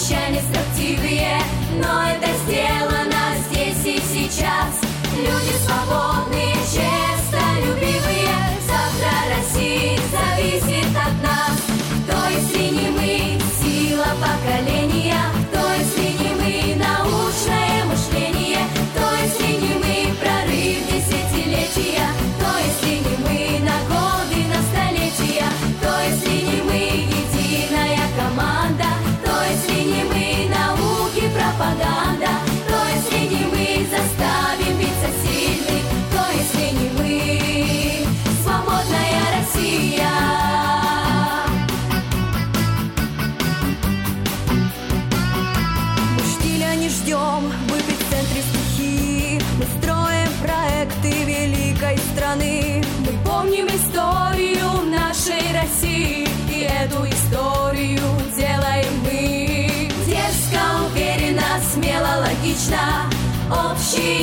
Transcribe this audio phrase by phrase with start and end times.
[0.00, 1.38] Обещания строптивые
[1.76, 4.80] Но это сделано здесь и сейчас.
[5.14, 6.99] Люди свободные, честолюбивые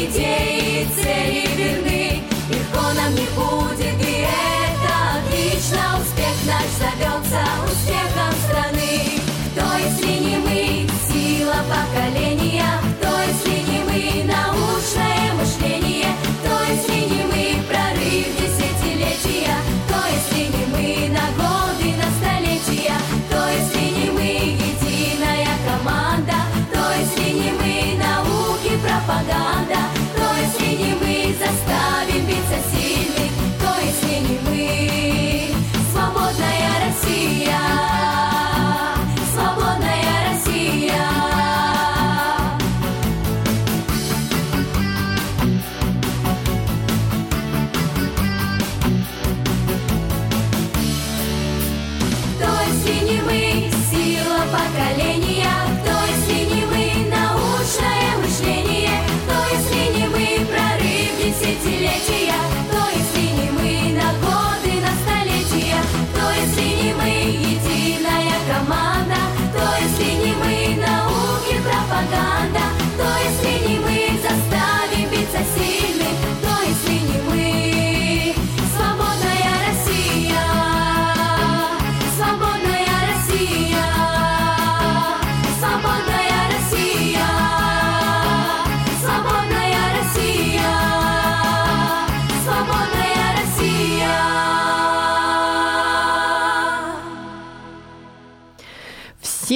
[0.09, 2.23] идеи цели верны.
[2.49, 5.99] Легко нам не будет, и это отлично.
[5.99, 7.96] Успех наш зовется успехом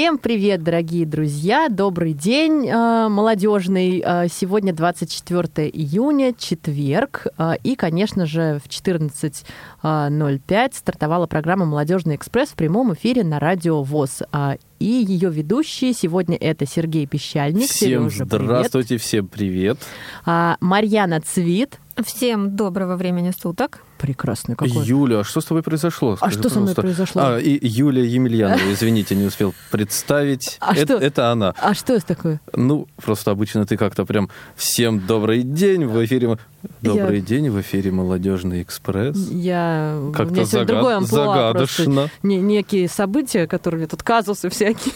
[0.01, 1.69] Всем привет, дорогие друзья!
[1.69, 4.01] Добрый день, э, молодежный.
[4.03, 7.27] Э, Сегодня 24 июня, четверг.
[7.37, 13.83] Э, И, конечно же, в 14.05 стартовала программа «Молодежный экспресс» в прямом эфире на радио
[13.83, 14.23] ВОЗ.
[14.31, 17.69] А, И ее ведущие сегодня это Сергей Пещальник.
[17.69, 18.45] Всем Сережа, привет.
[18.45, 19.77] здравствуйте, всем привет.
[20.25, 21.79] А, Марьяна Цвит.
[22.03, 23.83] Всем доброго времени суток.
[24.01, 24.83] Прекрасный какой.
[24.83, 26.17] Юля, а что с тобой произошло?
[26.19, 26.81] А что со мной пожалуйста.
[26.81, 27.21] произошло?
[27.23, 30.57] А, и Юлия Емельянова, извините, не успел представить.
[30.71, 31.05] А это, что?
[31.05, 31.53] это она.
[31.57, 32.41] А что это такое?
[32.55, 36.37] Ну, просто обычно ты как-то прям всем добрый день в эфире.
[36.81, 39.17] Добрый Я- день в эфире Молодежный экспресс.
[39.29, 39.99] Я...
[40.13, 42.09] Как-то загад- другое амплуа загадочно.
[42.23, 44.93] не- некие события, которые тут казусы всякие,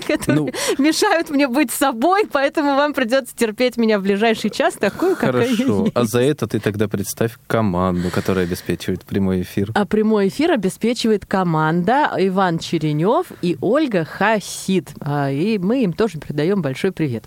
[0.06, 0.50] которые Ну.
[0.82, 5.56] мешают мне быть собой, поэтому вам придется терпеть меня в ближайший час такую, какая я
[5.56, 5.88] Хорошо.
[5.94, 9.70] А за это ты тогда представь команду, которая обеспечивает прямой эфир.
[9.74, 14.90] А прямой эфир обеспечивает команда Иван Черенев и Ольга Хасид.
[15.00, 17.24] А, И мы им тоже передаем большой привет.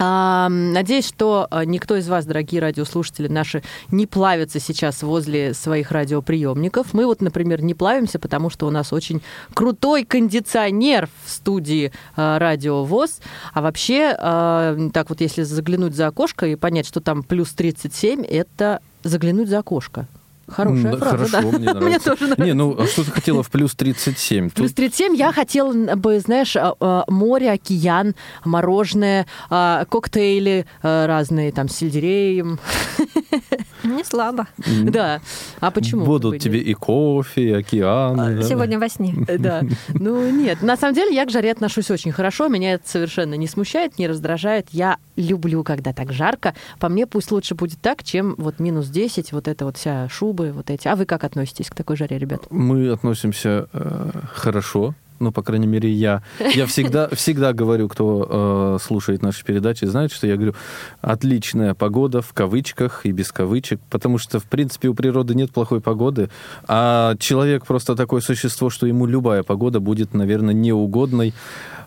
[0.00, 6.94] Надеюсь, что а, никто из вас, дорогие радиослушатели наши, не плавится сейчас возле своих радиоприемников.
[6.94, 9.20] Мы вот, например, не плавимся, потому что у нас очень
[9.52, 13.20] крутой кондиционер в студии а, Радио ВОЗ.
[13.52, 18.24] А вообще, а, так вот, если заглянуть за окошко и понять, что там плюс 37,
[18.24, 20.06] это заглянуть за окошко.
[20.50, 21.58] Хорошая М, фраза, Хорошо, да.
[21.58, 21.84] мне нравится.
[21.88, 22.44] Мне тоже нравится.
[22.44, 24.50] Не, ну а что ты хотела в плюс 37?
[24.50, 28.14] Плюс Тут 37 я хотела бы, знаешь, а, а, море, океан,
[28.44, 32.58] мороженое, а, коктейли разные, там, с сельдереем.
[33.84, 34.46] Не слабо.
[34.84, 35.20] Да.
[35.60, 36.04] А почему?
[36.04, 38.36] Будут тебе и кофе, и океаны.
[38.36, 38.42] да.
[38.42, 39.14] Сегодня во сне.
[39.26, 39.62] Э, Да.
[39.88, 40.62] Ну, нет.
[40.62, 42.48] На самом деле, я к жаре отношусь очень хорошо.
[42.48, 44.68] Меня это совершенно не смущает, не раздражает.
[44.70, 46.54] Я люблю, когда так жарко.
[46.78, 50.08] По мне, пусть лучше будет так, чем вот минус 10, вот это вот вся
[50.40, 50.88] шубы, вот эти.
[50.88, 52.46] А вы как относитесь к такой жаре, ребят?
[52.50, 54.94] Мы относимся э, хорошо.
[55.18, 56.22] Ну, по крайней мере, я.
[56.54, 60.54] Я всегда, всегда говорю, кто э, слушает наши передачи, знает, что я говорю,
[61.02, 65.80] отличная погода в кавычках и без кавычек, потому что, в принципе, у природы нет плохой
[65.80, 66.30] погоды,
[66.66, 71.34] а человек просто такое существо, что ему любая погода будет, наверное, неугодной.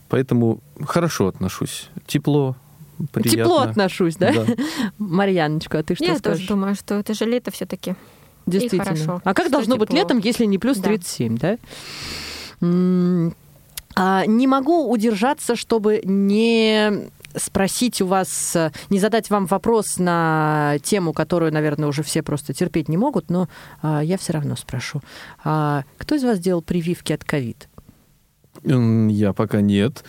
[0.10, 1.90] Поэтому хорошо отношусь.
[2.06, 2.56] Тепло,
[3.12, 3.44] приятно.
[3.44, 4.32] Тепло отношусь, да?
[4.32, 4.46] Да.
[5.00, 6.46] Марьяночка, а ты что Я скажешь?
[6.46, 7.96] тоже думаю, что это же лето все-таки.
[8.46, 8.84] Действительно.
[8.84, 10.02] хорошо, а как должно быть тепло.
[10.02, 10.84] летом, если не плюс Да.
[10.84, 11.58] 37, да?
[12.62, 13.36] М,
[13.96, 18.56] а, не могу удержаться, чтобы не спросить у вас,
[18.90, 23.50] не задать вам вопрос на тему, которую, наверное, уже все просто терпеть не могут, но
[23.82, 25.02] а, я все равно спрошу.
[25.44, 27.68] А, кто из вас делал прививки от ковид?
[28.64, 30.04] Я пока нет,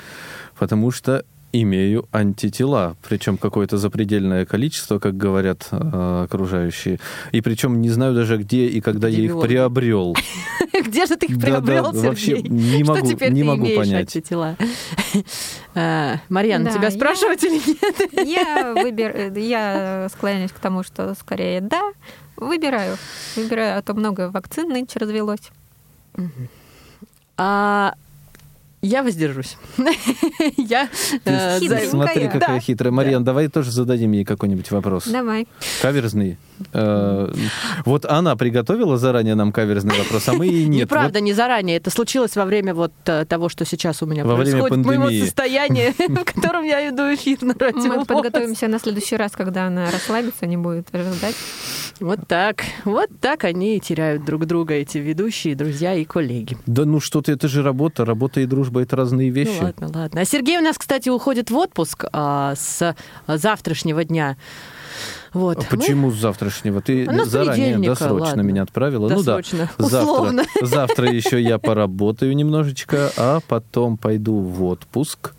[0.58, 1.24] потому что
[1.62, 6.98] имею антитела, причем какое-то запредельное количество, как говорят э, окружающие.
[7.32, 10.16] И причем не знаю даже где и когда я их приобрел.
[10.84, 12.50] Где же ты их приобрел, вообще Сергей?
[12.50, 14.16] не Что могу, теперь не ты могу понять.
[14.16, 14.56] антитела?
[15.74, 18.12] А, Марьяна, тебя спрашивать или нет?
[18.28, 19.32] Я, выбер...
[19.38, 21.92] я склоняюсь к тому, что скорее да.
[22.36, 22.96] Выбираю.
[23.36, 25.52] Выбираю, а то много вакцин нынче развелось.
[27.36, 27.94] А
[28.84, 29.56] я воздержусь.
[30.56, 30.88] Я
[31.24, 31.58] э.
[31.88, 32.92] Смотри, какая хитрая.
[32.92, 35.06] Марьян, давай тоже зададим ей какой-нибудь вопрос.
[35.06, 35.48] Давай.
[35.80, 36.38] Каверзный.
[36.72, 37.32] Э,
[37.84, 40.82] Вот она приготовила заранее нам каверзный вопрос, а мы и нет.
[40.82, 41.78] Неправда, не заранее.
[41.78, 45.10] Это случилось во время вот э, того, что сейчас у меня Во время происходит, моего
[45.24, 47.80] состояния, в котором я иду эфир на радио.
[47.80, 51.36] Мы подготовимся на следующий раз, когда она расслабится, не будет ждать.
[52.00, 52.64] Вот так.
[52.84, 56.56] Вот так они и теряют друг друга, эти ведущие, друзья и коллеги.
[56.66, 58.04] Да ну что ты, это же работа.
[58.04, 59.60] Работа и дружба— это разные Ну вещи.
[59.62, 60.20] ладно, ладно.
[60.20, 62.94] А Сергей у нас, кстати, уходит в отпуск а, с
[63.26, 64.36] завтрашнего дня.
[65.32, 65.58] Вот.
[65.58, 66.80] А почему с завтрашнего?
[66.80, 68.40] Ты Ну, заранее досрочно ладно.
[68.42, 69.08] меня отправила.
[69.08, 69.68] Досрочно.
[69.78, 70.44] Ну да, Условно.
[70.60, 75.34] завтра, завтра еще я поработаю немножечко, а потом пойду в отпуск.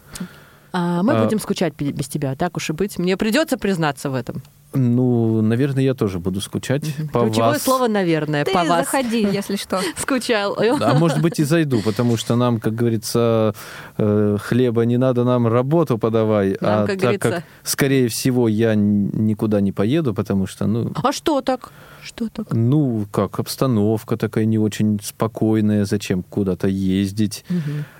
[0.77, 2.99] А, мы А- будем скучать без тебя, так уж и быть.
[2.99, 4.41] Мне придется признаться в этом.
[4.73, 6.83] Ну, наверное, я тоже буду скучать
[7.13, 7.61] по Ключевое вас.
[7.63, 8.85] слово, наверное, Ты по вас.
[8.85, 9.79] заходи, если что.
[9.97, 10.57] Скучал.
[10.81, 13.53] А может быть и зайду, потому что нам, как говорится,
[13.97, 16.57] э, хлеба не надо, нам работу подавай.
[16.59, 20.91] Нам, а как так говорится- как, скорее всего, я никуда не поеду, потому что, ну,
[21.01, 21.71] А что так?
[22.05, 22.53] Что так?
[22.53, 27.43] ну, как, обстановка такая не очень спокойная, зачем куда-то ездить.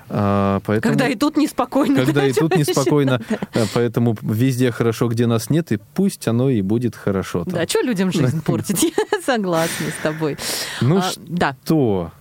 [0.07, 0.93] А, поэтому...
[0.93, 1.95] Когда и тут неспокойно.
[1.95, 3.19] Когда да, и тут неспокойно,
[3.53, 7.43] э, поэтому везде хорошо, где нас нет, и пусть оно и будет хорошо.
[7.43, 7.53] там.
[7.55, 8.83] Да, что людям жизнь портить?
[8.83, 10.37] Я согласна с тобой.
[10.81, 11.57] Ну А, Да.
[11.63, 12.11] что?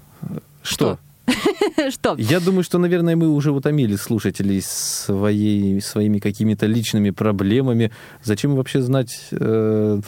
[0.63, 0.99] Что?
[1.91, 2.15] Что?
[2.19, 7.93] Я думаю, что, наверное, мы уже утомили слушателей своей, своими какими-то личными проблемами.
[8.23, 10.01] Зачем вообще знать, э,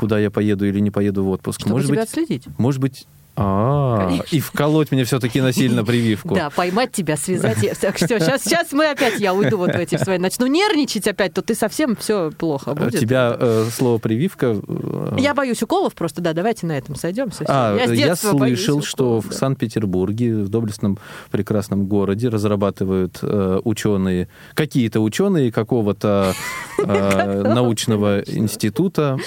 [0.00, 1.60] куда я поеду или не поеду в отпуск?
[1.60, 2.44] Чтобы может тебя быть, отследить.
[2.56, 3.06] может быть,
[3.42, 6.34] а, и вколоть мне все-таки насильно прививку.
[6.34, 7.56] Да, поймать тебя, связать.
[7.80, 11.32] Так, все, сейчас, сейчас мы опять, я уйду вот в эти свои, начну нервничать опять,
[11.32, 13.00] то ты совсем все плохо У будет.
[13.00, 14.56] тебя э, слово прививка.
[14.66, 17.44] э, Я боюсь уколов просто, да, давайте на этом сойдемся.
[17.48, 19.32] А, я, я слышал, что в.
[19.32, 20.98] Санкт-Петербурге, в доблестном
[21.30, 26.34] прекрасном городе, разрабатывают э, ученые, какие-то ученые какого-то
[26.78, 29.18] э, научного института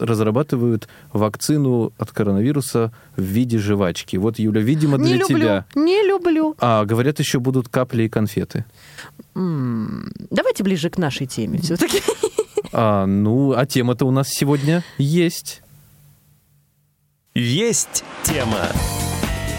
[0.00, 4.16] разрабатывают вакцину от коронавируса в виде жвачки.
[4.16, 5.66] Вот, Юля, видимо, для Не люблю, тебя.
[5.74, 6.54] не люблю.
[6.58, 8.64] А, говорят, еще будут капли и конфеты.
[9.34, 12.00] Давайте ближе к нашей теме все-таки.
[12.72, 15.62] А, ну, а тема-то у нас сегодня есть.
[17.34, 18.68] Есть тема.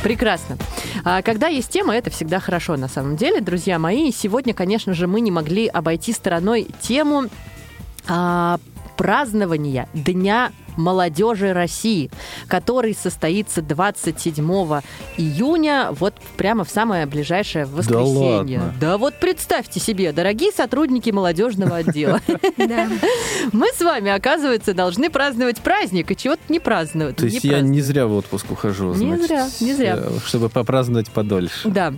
[0.03, 0.57] Прекрасно.
[1.03, 4.09] А, Когда есть тема, это всегда хорошо на самом деле, друзья мои.
[4.09, 7.23] И сегодня, конечно же, мы не могли обойти стороной тему
[8.07, 8.59] а,
[8.97, 12.11] празднования Дня молодежи России,
[12.47, 14.45] который состоится 27
[15.17, 18.59] июня, вот прямо в самое ближайшее воскресенье.
[18.59, 18.73] ладно?
[18.79, 22.19] Да вот представьте себе, дорогие сотрудники молодежного отдела,
[22.57, 22.89] Да.
[23.53, 27.15] мы с вами, оказывается, должны праздновать праздник, и чего-то не праздновать.
[27.17, 28.93] То есть я не зря в отпуск ухожу.
[28.95, 29.95] Не зря, не зря.
[29.97, 31.69] э, Чтобы попраздновать подольше.
[31.69, 31.93] Да.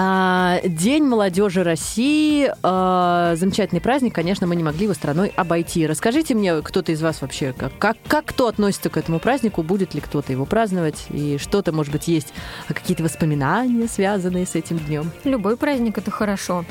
[0.00, 2.52] А, День молодежи России.
[2.62, 5.88] а, замечательный праздник, конечно, мы не могли его страной обойти.
[5.88, 9.94] Расскажите мне, кто-то из вас вообще, как, как, как кто относится к этому празднику, будет
[9.94, 12.32] ли кто-то его праздновать, и что-то, может быть, есть
[12.68, 15.10] а, какие-то воспоминания, связанные с этим днем.
[15.24, 16.64] Любой праздник это хорошо.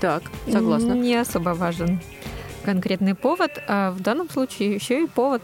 [0.00, 0.94] Так, согласна.
[0.94, 2.00] Не особо важен
[2.64, 5.40] конкретный повод, а в данном случае еще и повод.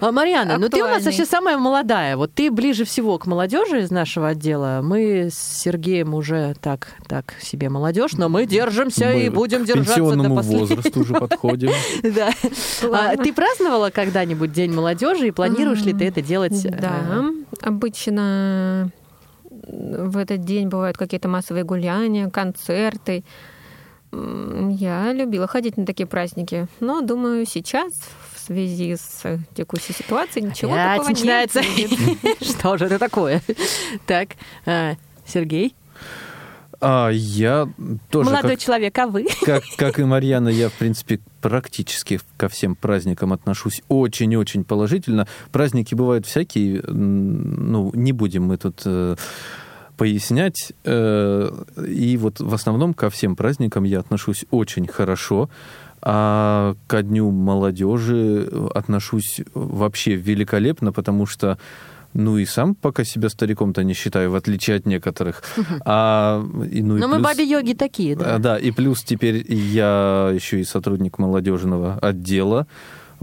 [0.00, 2.16] А, Марьяна, ну ты у нас вообще самая молодая.
[2.16, 4.80] Вот ты ближе всего к молодежи из нашего отдела.
[4.82, 9.66] Мы с Сергеем уже так, так себе молодежь, но мы держимся Мы и будем к
[9.66, 10.60] держаться до последнего.
[10.66, 11.70] возрасту уже подходим.
[12.02, 12.30] Да.
[12.92, 16.64] А, ты праздновала когда-нибудь День молодежи и планируешь ли ты это делать?
[16.64, 17.24] э, Да,
[17.60, 18.90] обычно
[19.50, 23.24] в этот день бывают какие-то массовые гуляния, концерты.
[24.12, 27.92] Я любила ходить на такие праздники, но думаю, сейчас
[28.32, 31.62] в связи с текущей ситуацией ничего Опять такого начинается.
[32.40, 33.42] Что же это такое?
[34.06, 34.30] Так,
[34.66, 34.94] а,
[35.26, 35.74] Сергей,
[36.80, 37.68] А я
[38.10, 39.26] тоже, молодой как, человек, а вы?
[39.44, 45.26] как, как и Марьяна, я, в принципе, практически ко всем праздникам отношусь очень-очень положительно.
[45.50, 49.16] Праздники бывают всякие, ну, не будем мы тут э,
[49.96, 50.72] пояснять.
[50.84, 51.50] Э,
[51.86, 55.48] и вот в основном ко всем праздникам я отношусь очень хорошо.
[56.06, 61.56] А ко Дню молодежи отношусь вообще великолепно, потому что
[62.12, 65.42] ну и сам пока себя стариком-то не считаю, в отличие от некоторых.
[65.84, 68.38] А, и, ну, и мы плюс- баби-йоги такие, а, да.
[68.38, 72.66] Да, и плюс теперь я еще и сотрудник молодежного отдела,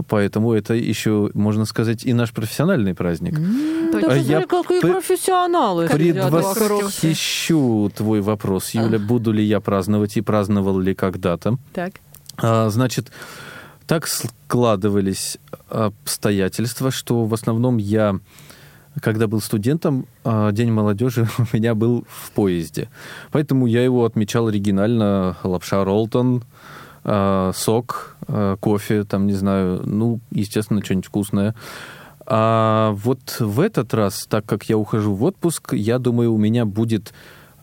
[0.08, 3.38] поэтому это еще, можно сказать, и наш профессиональный праздник.
[3.92, 5.86] Даже А я какие пр- профессионалы.
[5.88, 11.56] Предвосхищу твой вопрос, Юля, буду ли я праздновать и праздновал ли когда-то.
[11.72, 11.92] Так.
[12.38, 13.10] А, Значит,
[13.86, 18.18] так складывались обстоятельства, что в основном я,
[19.00, 22.88] когда был студентом, а, День молодежи у меня был в поезде.
[23.30, 25.36] Поэтому я его отмечал оригинально.
[25.42, 26.44] Лапша Ролтон,
[27.04, 28.16] а, сок,
[28.60, 31.54] кофе, там, не знаю, ну, естественно, что-нибудь вкусное.
[32.24, 36.64] А вот в этот раз, так как я ухожу в отпуск, я думаю, у меня
[36.64, 37.12] будет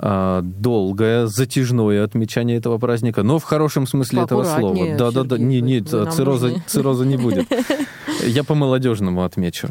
[0.01, 4.61] долгое, затяжное отмечание этого праздника, но в хорошем смысле этого слова.
[4.61, 5.37] Поаккуратнее, Да, да, да.
[5.37, 7.47] Сергей, Не, вы нам цирроза, цирроза не будет.
[8.25, 9.69] Я по молодежному отмечу.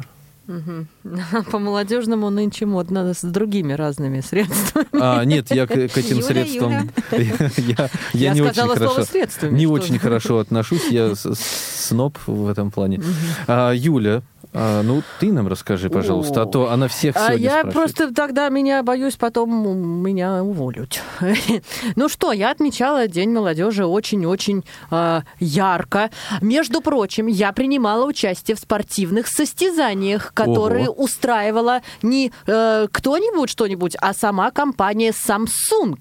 [0.49, 0.89] Мгм.
[1.53, 4.87] По молодежному нынче модно с другими разными средствами.
[4.93, 6.73] А, нет, я к, к этим Юля, средствам
[7.13, 10.01] я, я- я Я не очень хорошо, «средствами», не очень же.
[10.01, 10.89] хорошо отношусь.
[10.91, 13.01] Я сноб в этом плане.
[13.47, 14.23] А, Юля,
[14.55, 17.75] а, ну ты нам расскажи, пожалуйста, а то она всех А сегодня я спрашивает.
[17.75, 21.03] просто тогда меня боюсь потом меня уволить.
[21.97, 26.11] Ну что, я отмечала День молодежи очень-очень э, ярко.
[26.41, 31.05] Между прочим, я принимала участие в спортивных состязаниях, которые Ого.
[31.05, 35.99] устраивала не э, кто-нибудь что-нибудь, а сама компания Samsung.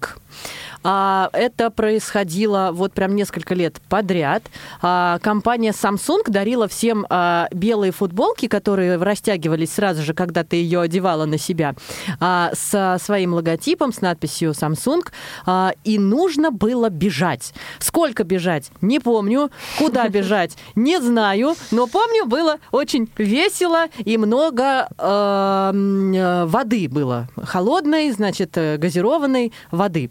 [0.84, 4.44] А, это происходило вот прям несколько лет подряд.
[4.80, 10.80] А, компания Samsung дарила всем а, белые футболки, которые растягивались сразу же, когда ты ее
[10.80, 11.74] одевала на себя,
[12.20, 15.06] а, со своим логотипом, с надписью Samsung.
[15.46, 17.52] А, и нужно было бежать.
[17.78, 18.70] Сколько бежать?
[18.80, 19.50] Не помню.
[19.78, 20.56] Куда бежать?
[20.74, 21.54] Не знаю.
[21.70, 27.28] Но помню, было очень весело и много э, м, э, воды было.
[27.42, 30.10] Холодной, значит, э, газированной воды.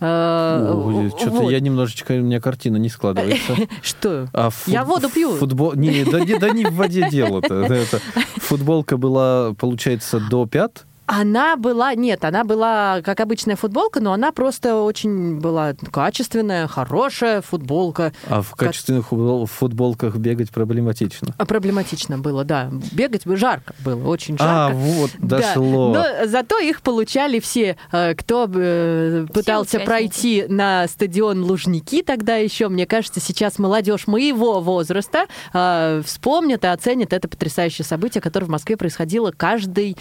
[0.00, 1.50] Э, Что-то вот.
[1.50, 3.56] я немножечко, у меня картина не складывается.
[3.82, 4.28] Что?
[4.32, 5.36] А Я воду пью.
[5.36, 5.74] Футбол...
[5.74, 7.84] Не, да, не, да не в воде дело-то.
[8.36, 10.84] Футболка была, получается, до пят.
[11.10, 17.40] Она была, нет, она была как обычная футболка, но она просто очень была качественная, хорошая
[17.40, 18.12] футболка.
[18.28, 21.34] А в качественных футбол- футболках бегать проблематично.
[21.38, 22.70] А Проблематично было, да.
[22.92, 24.76] Бегать жарко было, очень А, жарко.
[24.76, 25.94] вот, Да, дошло.
[25.94, 29.86] Но зато их получали все, э, кто э, пытался участники.
[29.86, 32.68] пройти на стадион Лужники тогда еще.
[32.68, 35.24] Мне кажется, сейчас молодежь моего возраста
[35.54, 39.96] э, вспомнит и оценит это потрясающее событие, которое в Москве происходило каждый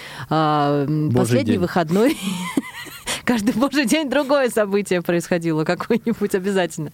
[1.09, 1.59] э, последний день.
[1.59, 2.17] выходной.
[3.23, 6.91] Каждый божий день другое событие происходило, какое-нибудь обязательно.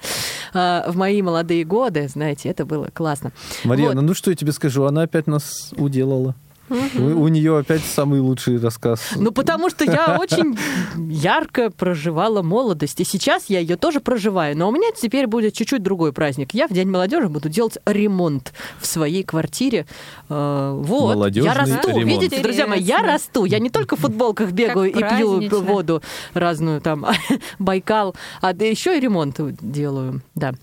[0.53, 3.31] А, В мои молодые годы, знаете, это было классно.
[3.63, 4.01] Марьяна, Вот.
[4.01, 6.35] ну что я тебе скажу, она опять нас уделала.
[6.69, 8.99] У, у нее опять самый лучший рассказ.
[9.15, 10.57] Ну, потому что я очень
[10.97, 12.99] ярко проживала молодость.
[13.01, 14.57] И сейчас я ее тоже проживаю.
[14.57, 16.53] Но у меня теперь будет чуть-чуть другой праздник.
[16.53, 19.85] Я в День молодежи буду делать ремонт в своей квартире.
[20.29, 21.15] Э, Вот.
[21.15, 21.89] Молодежный я расту.
[21.89, 22.05] ремонт.
[22.05, 23.11] Видите, друзья мои, я Интересно.
[23.11, 23.45] расту.
[23.45, 26.01] Я не только в футболках бегаю и пью воду
[26.33, 27.05] разную, там,
[27.59, 30.21] Байкал, а да еще и ремонт делаю.
[30.35, 30.53] Да.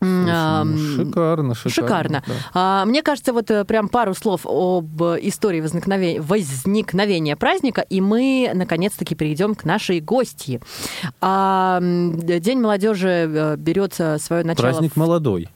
[0.00, 1.70] Ну, шикарно, шикарно.
[1.70, 2.22] Шикарно.
[2.26, 2.34] да.
[2.54, 8.00] А, мне кажется, вот э, прям пару слов об э, истории возникновения, возникновения праздника, и
[8.00, 10.60] мы наконец-таки перейдем к нашей гостье.
[11.20, 14.68] А, День молодежи э, берет свое начало.
[14.68, 15.48] Праздник молодой.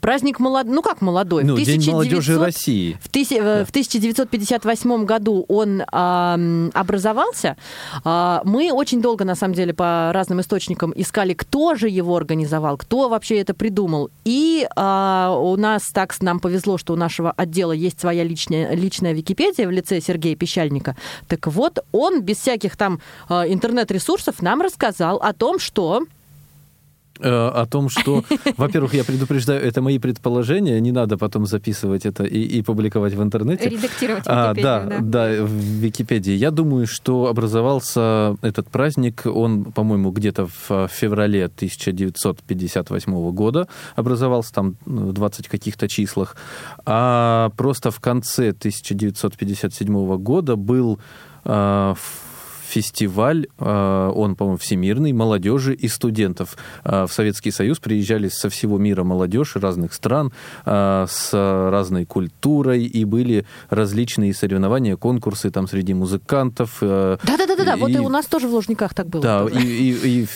[0.00, 0.66] Праздник молод...
[0.66, 1.44] Ну, как молодой?
[1.44, 2.98] Ну, в День 1900 молодежи России.
[3.02, 7.56] В, тыси- э, в 1958 году он ам, образовался.
[8.04, 12.76] А, Мы очень долго, на самом деле, по разным источникам искали, кто же его организовал,
[12.76, 14.10] кто вообще это придумал.
[14.24, 19.12] И а, у нас так нам повезло, что у нашего отдела есть своя личная, личная
[19.12, 20.96] Википедия в лице Сергея Пещальника.
[21.28, 26.02] Так вот, он без всяких там а, интернет-ресурсов нам рассказал о том, что
[27.20, 28.24] о том, что,
[28.56, 33.22] во-первых, я предупреждаю, это мои предположения, не надо потом записывать это и, и публиковать в
[33.22, 33.68] интернете.
[33.68, 34.98] Редактировать А, да, да.
[35.00, 36.32] да, в Википедии.
[36.32, 44.76] Я думаю, что образовался этот праздник, он, по-моему, где-то в феврале 1958 года образовался, там
[44.86, 46.36] ну, в 20 каких-то числах,
[46.84, 50.98] а просто в конце 1957 года был
[51.44, 51.94] э,
[52.74, 56.56] фестиваль, э, он, по-моему, всемирный, молодежи и студентов.
[56.84, 60.32] Э, В Советский Союз приезжали со всего мира молодежь разных стран
[60.66, 61.30] э, с
[61.70, 66.78] разной культурой, и были различные соревнования, конкурсы там среди музыкантов.
[66.80, 69.22] Да-да-да, вот и у нас тоже в Лужниках так было.
[69.22, 70.26] да, и, и- и,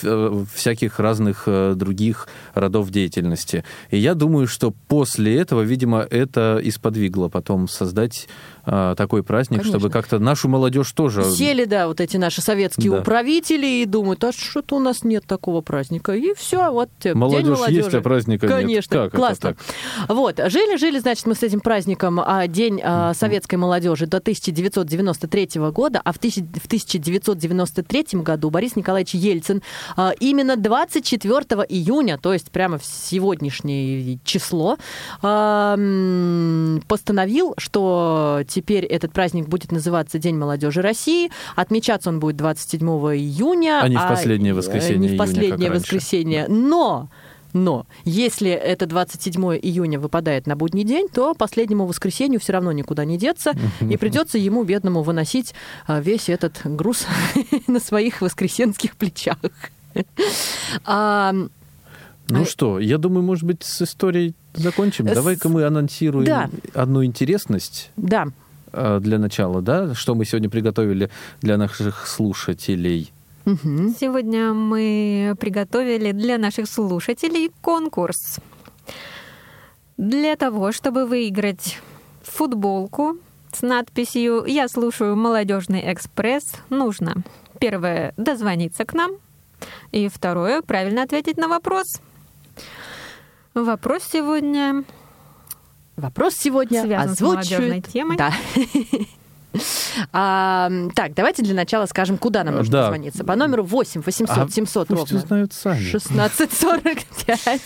[0.54, 3.64] всяких разных других родов деятельности.
[3.90, 8.28] И я думаю, что после этого, видимо, это и сподвигло потом создать
[8.64, 9.78] такой праздник, Конечно.
[9.78, 11.24] чтобы как-то нашу молодежь тоже...
[11.24, 13.00] Сели, да, вот эти наши советские Да.
[13.00, 16.12] управители и думают, а что-то у нас нет такого праздника.
[16.12, 17.80] И все, вот День Молодежь молодежи.
[17.80, 18.56] есть, а праздника нет.
[18.56, 19.56] Конечно, Как это классно.
[20.08, 26.00] Вот, жили-жили, значит, мы с этим праздником а, День а, советской молодежи до 1993 года,
[26.04, 29.62] а в, тысяч- в 1993 году Борис Николаевич Ельцин
[29.96, 34.76] а, именно 24 июня, то есть прямо в сегодняшнее число,
[35.22, 35.76] а,
[36.86, 41.30] постановил, что теперь этот праздник будет называться День молодежи России.
[41.56, 43.80] Отмечаться он будет 27 июня.
[43.82, 45.74] А не в последнее э, воскресенье Не в июня, последнее раньше.
[45.94, 46.46] воскресенье.
[46.48, 47.08] Но
[47.54, 53.06] но если это 27 июня выпадает на будний день, то последнему воскресенью все равно никуда
[53.06, 55.54] не деться, и придется ему, бедному, выносить
[55.86, 57.06] а, весь этот груз
[57.66, 59.38] на своих воскресенских плечах.
[60.84, 65.08] А, Ну А- что, я думаю, может быть, с историей закончим.
[65.08, 66.50] С- Давай-ка мы анонсируем Да.
[66.74, 68.30] одну интересность Да, э,
[68.72, 69.94] для начала, да?
[69.94, 71.10] Что мы сегодня приготовили
[71.40, 73.12] для наших слушателей.
[73.44, 78.40] Сегодня мы приготовили для наших слушателей конкурс.
[79.96, 81.78] Для того, чтобы выиграть
[82.22, 83.16] футболку
[83.52, 87.14] с надписью «Я слушаю молодежный экспресс», нужно
[87.58, 89.12] первое– дозвониться к нам,
[89.90, 91.86] и второе– правильно ответить на вопрос.
[93.54, 94.84] Вопрос сегодня
[95.98, 97.60] Вопрос сегодня Связан с озвучивает...
[97.60, 98.16] молодежной темой.
[98.16, 98.32] Да.
[100.12, 102.80] А, так, давайте для начала скажем, куда нам нужно Да.
[102.82, 103.24] дозвониться.
[103.24, 105.24] По номеру 8 800 А 700 пусть ровно.
[105.24, 105.88] узнают сами.
[105.88, 107.60] 1645.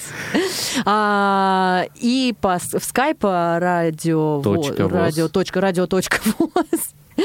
[0.87, 6.19] А, и по, с- в скайп а, радио, Точка радио, точка, радио, точка.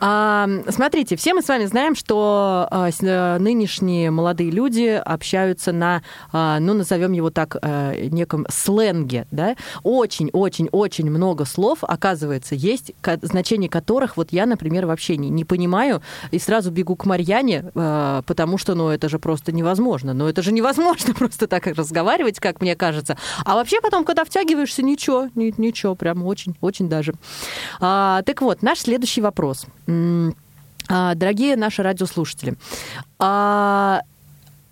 [0.00, 6.02] А, смотрите, все мы с вами знаем, что а, э, нынешние молодые люди общаются на,
[6.32, 9.56] а, ну, назовем его так, э, неком сленге, да?
[9.82, 16.38] Очень-очень-очень много слов, оказывается, есть, значение которых вот я, например, вообще не, не понимаю, и
[16.38, 20.14] сразу бегу к Марьяне, э, потому что, ну, это же просто невозможно.
[20.14, 23.16] Ну, это же невозможно просто так разговаривать, как мне кажется.
[23.44, 27.14] А вообще потом, когда втягиваешься, ничего, ни- ничего, прям очень, очень даже.
[27.80, 29.66] А, так вот, наш следующий вопрос.
[29.86, 30.34] М,
[30.88, 32.54] а, Дорогие наши радиослушатели,
[33.18, 34.00] а,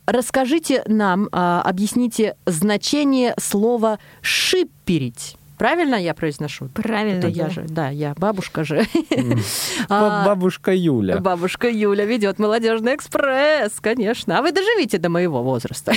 [0.06, 5.36] расскажите нам, а, объясните значение слова «шиперить».
[5.58, 6.68] Правильно я произношу?
[6.72, 8.86] Правильно, Это я же, да, я бабушка же.
[9.88, 11.18] Бабушка Юля.
[11.18, 14.38] Бабушка Юля ведет молодежный экспресс, конечно.
[14.38, 15.92] А вы доживите до моего возраста.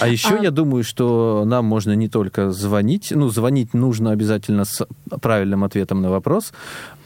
[0.00, 4.64] А еще А- я думаю, что нам можно не только звонить, ну, звонить нужно обязательно
[4.64, 4.84] с
[5.20, 6.52] правильным ответом на вопрос,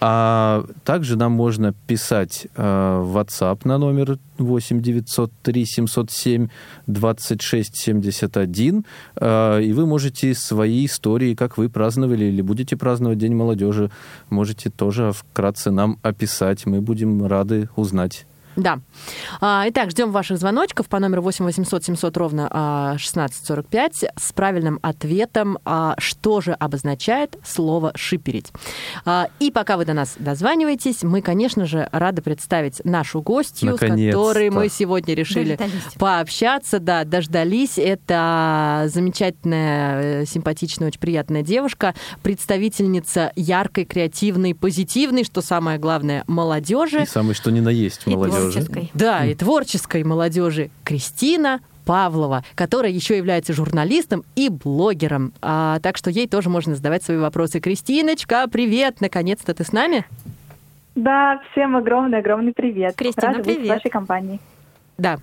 [0.00, 6.48] а также нам можно писать э, в WhatsApp на номер 8 903 707
[6.87, 8.85] 26 71,
[9.16, 13.90] э, и вы можете свои истории, как вы праздновали или будете праздновать День молодежи,
[14.28, 16.66] можете тоже вкратце нам описать.
[16.66, 18.26] Мы будем рады узнать.
[18.57, 18.81] Да.
[19.40, 24.79] А, Итак, ждем ваших звоночков по номеру 8 800 700 ровно а, 1645 с правильным
[24.83, 28.53] ответом, а, что же обозначает слово «шиперить».
[29.05, 33.81] А, И пока вы до нас дозваниваетесь, мы, конечно же, рады представить нашу гостью, с
[33.81, 34.19] Наконец-то.
[34.19, 35.92] которой мы сегодня решили Дождались.
[35.99, 37.79] пообщаться, да, дождались.
[37.79, 47.03] Это замечательная, э, симпатичная, очень приятная девушка, представительница яркой, креативной, позитивной, что самое главное, молодежи.
[47.03, 48.45] И самое что ни на есть молодежи.
[48.52, 48.90] Творческой.
[48.94, 55.32] Да, и творческой молодежи Кристина Павлова, которая еще является журналистом и блогером.
[55.40, 57.61] А, так что ей тоже можно задавать свои вопросы.
[57.61, 59.00] Кристиночка, привет!
[59.00, 60.04] Наконец-то ты с нами?
[60.96, 62.96] Да, всем огромный-огромный привет.
[62.96, 63.66] Кристина, Рада быть привет.
[63.66, 64.40] в вашей компании.
[64.98, 65.18] Да.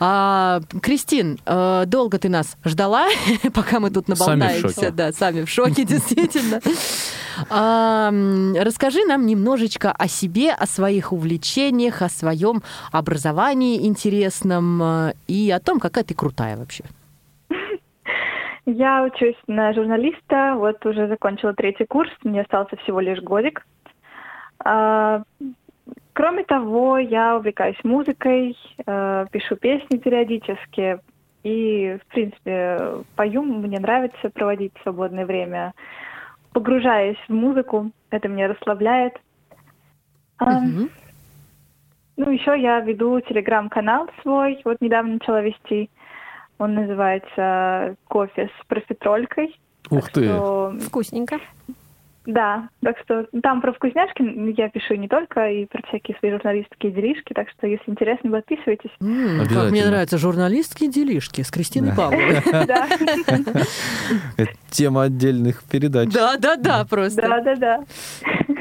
[0.00, 3.06] А, Кристин, э, долго ты нас ждала,
[3.54, 4.90] пока мы тут наболтаемся.
[4.90, 6.60] Да, сами в шоке, действительно.
[7.48, 8.10] А,
[8.60, 15.60] Расскажи нам немножечко о себе, о своих увлечениях, о своем образовании интересном э, и о
[15.60, 16.84] том, какая ты крутая вообще.
[18.66, 23.64] Я учусь на журналиста, вот уже закончила третий курс, мне остался всего лишь годик.
[26.18, 30.98] Кроме того, я увлекаюсь музыкой, э, пишу песни периодически
[31.44, 35.74] и, в принципе, пою, мне нравится проводить свободное время,
[36.52, 39.14] погружаясь в музыку, это меня расслабляет.
[40.38, 40.90] А, Мгм.
[42.16, 45.88] Ну, еще я веду телеграм-канал свой, вот недавно начала вести.
[46.58, 49.56] Он называется «Кофе с профитролькой».
[49.88, 50.24] Ух Так ты!
[50.24, 51.38] что, Вкусненько.
[52.28, 54.22] Да, так что там про вкусняшки
[54.60, 58.90] я пишу не только, и про всякие свои журналистские делишки, так что, если интересно, подписывайтесь.
[59.00, 61.96] М, Как мне нравятся журналистские делишки с Кристиной Да.
[61.96, 62.36] Павловой.
[64.70, 66.10] Тема отдельных передач.
[66.12, 67.22] Да, да, да, просто.
[67.22, 67.84] да, да, да.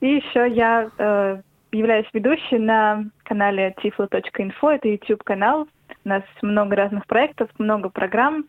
[0.00, 5.68] И еще я э, являюсь ведущей на канале tiflo.info, это YouTube-канал.
[6.04, 8.46] У нас много разных проектов, много программ.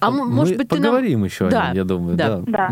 [0.00, 0.84] А Мы может быть, ты нам...
[0.84, 2.38] поговорим еще Да, о нем, я думаю, да.
[2.38, 2.42] да.
[2.46, 2.70] Да.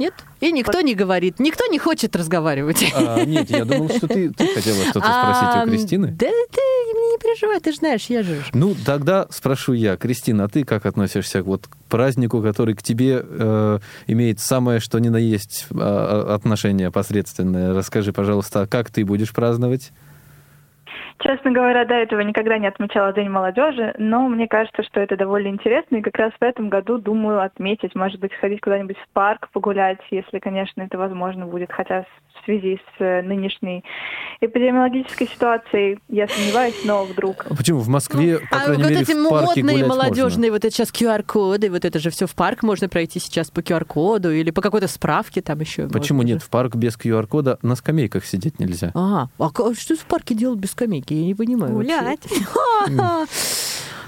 [0.00, 0.14] Нет?
[0.40, 2.90] И никто не говорит, никто не хочет разговаривать.
[2.94, 6.06] А, нет, я думал, что ты, ты хотела что-то спросить А, у Кристины.
[6.12, 8.42] Да ты не переживай, ты же знаешь, я же...
[8.54, 13.22] Ну, тогда спрошу я, Кристина, а ты как относишься вот к празднику, который к тебе
[13.22, 17.74] э, имеет самое что ни на есть э, отношение посредственное?
[17.74, 19.92] Расскажи, пожалуйста, а как ты будешь праздновать?
[21.22, 25.48] Честно говоря, до этого никогда не отмечала День молодежи, но мне кажется, что это довольно
[25.48, 29.50] интересно, и как раз в этом году думаю отметить, может быть, сходить куда-нибудь в парк,
[29.52, 32.06] погулять, если, конечно, это возможно будет, хотя
[32.40, 33.84] в связи с э, нынешней
[34.40, 37.46] эпидемиологической ситуацией я сомневаюсь, но вдруг.
[37.48, 40.64] А Почему в Москве, по а крайней вот мере, эти в парке модные молодежные, вот
[40.64, 44.50] это сейчас QR-коды, вот это же все в парк можно пройти сейчас по QR-коду или
[44.50, 45.82] по какой-то справке там еще.
[45.82, 45.98] можно?
[45.98, 46.42] Почему нет?
[46.42, 48.92] В парк без QR-кода на скамейках сидеть нельзя.
[48.94, 51.12] А, а что в парке делать без скамейки?
[51.14, 51.74] Я не понимаю.
[51.74, 52.20] Гулять.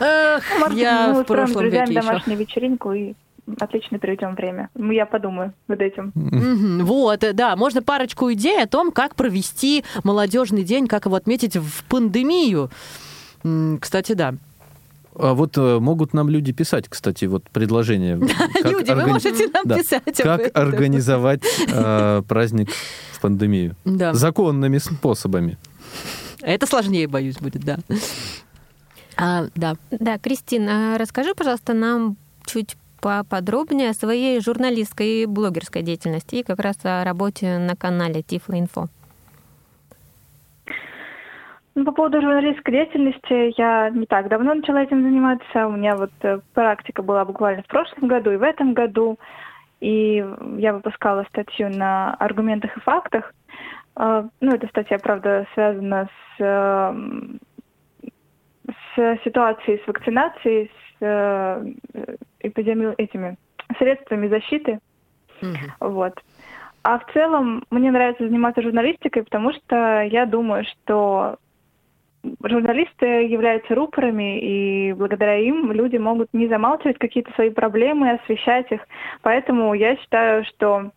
[0.01, 0.43] Эх,
[0.73, 2.09] я мы в прошлом друзьями веке еще.
[2.09, 3.15] домашнюю вечеринку и
[3.59, 4.69] отлично проведем время.
[4.75, 6.13] Ну, Я подумаю над этим.
[6.85, 11.57] Вот, э, да, можно парочку идей о том, как провести молодежный день, как его отметить
[11.57, 12.71] в пандемию.
[13.81, 14.35] Кстати, да.
[15.15, 18.17] А вот э, могут нам люди писать, кстати, вот предложение.
[18.65, 19.77] Люди, вы можете нам Да.
[19.79, 20.63] писать Как этом.
[20.69, 22.71] организовать э, праздник
[23.13, 23.77] в пандемию?
[23.85, 24.15] Да.
[24.15, 25.59] Законными способами.
[26.41, 27.79] Это сложнее, боюсь, будет, да.
[29.19, 29.77] А, да.
[29.91, 36.61] Да, Кристина, расскажи, пожалуйста, нам чуть поподробнее о своей журналистской и блогерской деятельности и как
[36.61, 38.87] раз о работе на канале Тифло Инфо.
[41.75, 45.67] Ну, по поводу журналистской деятельности, я не так давно начала этим заниматься.
[45.67, 49.19] У меня вот э, практика была буквально в прошлом году и в этом году.
[49.81, 50.25] И
[50.59, 53.35] я выпускала статью на аргументах и фактах.
[53.97, 57.41] Э, Ну, эта статья, правда, связана с, эм,
[58.95, 60.71] с ситуацией с вакцинацией,
[61.03, 61.65] э,
[62.41, 63.37] эпидеми- этими
[63.79, 64.79] средствами защиты.
[65.41, 65.73] Мгм.
[65.81, 66.15] Вот.
[66.85, 71.37] А в целом мне нравится заниматься журналистикой, потому что я думаю, что
[72.45, 78.81] журналисты являются рупорами, и благодаря им люди могут не замалчивать какие-то свои проблемы, освещать их.
[79.23, 80.91] Поэтому я считаю, что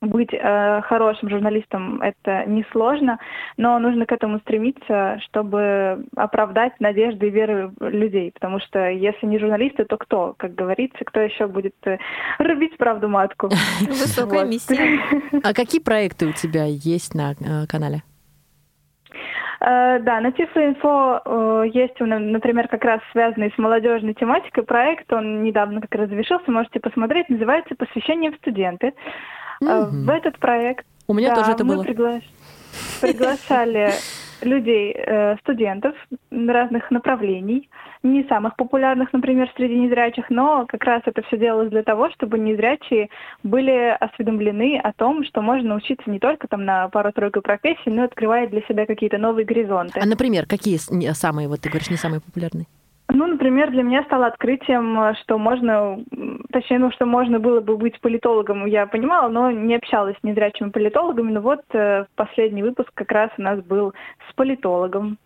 [0.00, 3.18] быть э, хорошим журналистом это несложно,
[3.56, 8.30] но нужно к этому стремиться, чтобы оправдать надежды и веры людей.
[8.32, 11.98] Потому что если не журналисты, то кто, как говорится, кто еще будет э,
[12.38, 13.48] рубить правду матку?
[13.86, 15.00] Высокая миссия.
[15.42, 18.02] А какие проекты у тебя есть на э, канале?
[19.60, 25.42] Э, Да, на Тифло-инфо есть, на- например, как раз связанный с молодежной тематикой проект, он
[25.42, 28.92] недавно как раз завершился, можете посмотреть, называется «Посвящение в студенты».
[29.60, 30.04] Мгм.
[30.06, 31.84] В этот проект У меня да, тоже это мы было.
[31.84, 32.22] пригла-
[33.00, 33.92] приглашали
[34.40, 35.94] людей, э, студентов
[36.30, 37.68] разных направлений,
[38.02, 42.38] не самых популярных, например, среди незрячих, но как раз это все делалось для того, чтобы
[42.38, 43.08] незрячие
[43.42, 48.06] были осведомлены о том, что можно учиться не только там на пару-тройку профессий, но и
[48.06, 49.98] открывать для себя какие-то новые горизонты.
[50.00, 52.66] А, например, какие самые, вот ты говоришь, не самые популярные?
[53.10, 55.98] Ну, например, для меня стало открытием, что можно,
[56.52, 60.68] точнее, ну, что можно было бы быть политологом, я понимала, но не общалась с незрячими
[60.68, 61.32] политологами.
[61.32, 63.94] Но вот э, последний выпуск как раз у нас был
[64.28, 65.16] с политологом.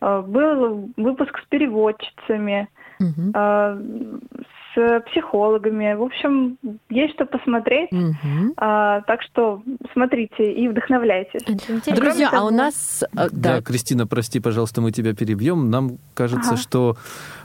[0.00, 3.32] Э, Был выпуск с переводчицами, Мгм.
[3.34, 3.78] э,
[4.74, 5.94] с психологами.
[5.94, 7.90] В общем, есть что посмотреть.
[7.92, 8.52] Мгм.
[8.56, 11.42] А, так что смотрите и вдохновляйтесь.
[11.44, 13.02] Друзья, Кроме а у нас...
[13.02, 15.70] э, Да, Да, Кристина, прости, пожалуйста, мы тебя перебьем.
[15.70, 16.60] Нам кажется, Ага.
[16.60, 16.96] что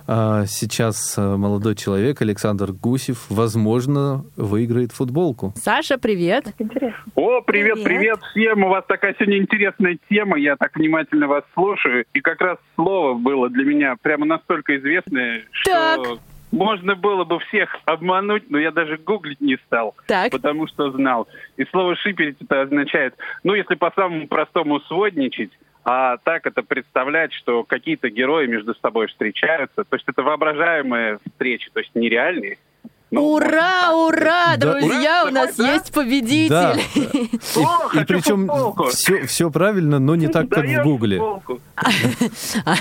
[0.07, 5.53] а, сейчас а, молодой человек Александр Гусев, возможно, выиграет футболку.
[5.55, 6.53] Саша, привет.
[6.59, 7.03] Интересно.
[7.15, 7.85] О, привет, Привет.
[7.85, 8.63] привет всем!
[8.63, 12.05] У вас такая сегодня интересная тема, я так внимательно вас слушаю.
[12.13, 16.05] И как раз слово было для меня прямо настолько известное, Так.
[16.05, 16.19] что
[16.55, 21.27] можно было бы всех обмануть, но я даже гуглить не стал, Так, потому что знал.
[21.57, 25.51] И слово «шиперить» это означает, ну, если по самому простому сводничать,
[25.83, 29.83] а так это представлять, что какие-то герои между собой встречаются.
[29.83, 32.57] То есть это воображаемые встречи, то есть нереальные.
[33.11, 34.79] Ну, ура, ура, Да.
[34.79, 35.73] друзья, Ура, у нас да?
[35.73, 36.49] есть победитель.
[36.49, 36.73] Да.
[37.55, 38.49] О, И хочу причем
[38.89, 41.21] все, все правильно, но не так, как в Гугле.
[41.75, 42.75] А,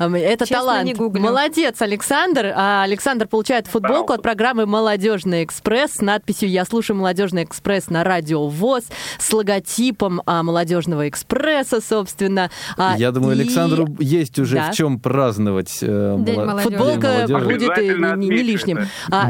[0.16, 0.98] Это талант.
[0.98, 2.52] Молодец, Александр.
[2.54, 8.04] А, Александр получает футболку от программы «Молодежный экспресс» с надписью «Я слушаю «Молодежный экспресс» на
[8.04, 8.84] радио ВОЗ»
[9.18, 12.50] с логотипом а, «Молодежного экспресса», собственно.
[12.96, 15.78] Я думаю, и Александру есть уже в чем праздновать.
[15.80, 16.18] э.
[16.62, 17.76] Футболка будет
[18.18, 18.80] не, лишним.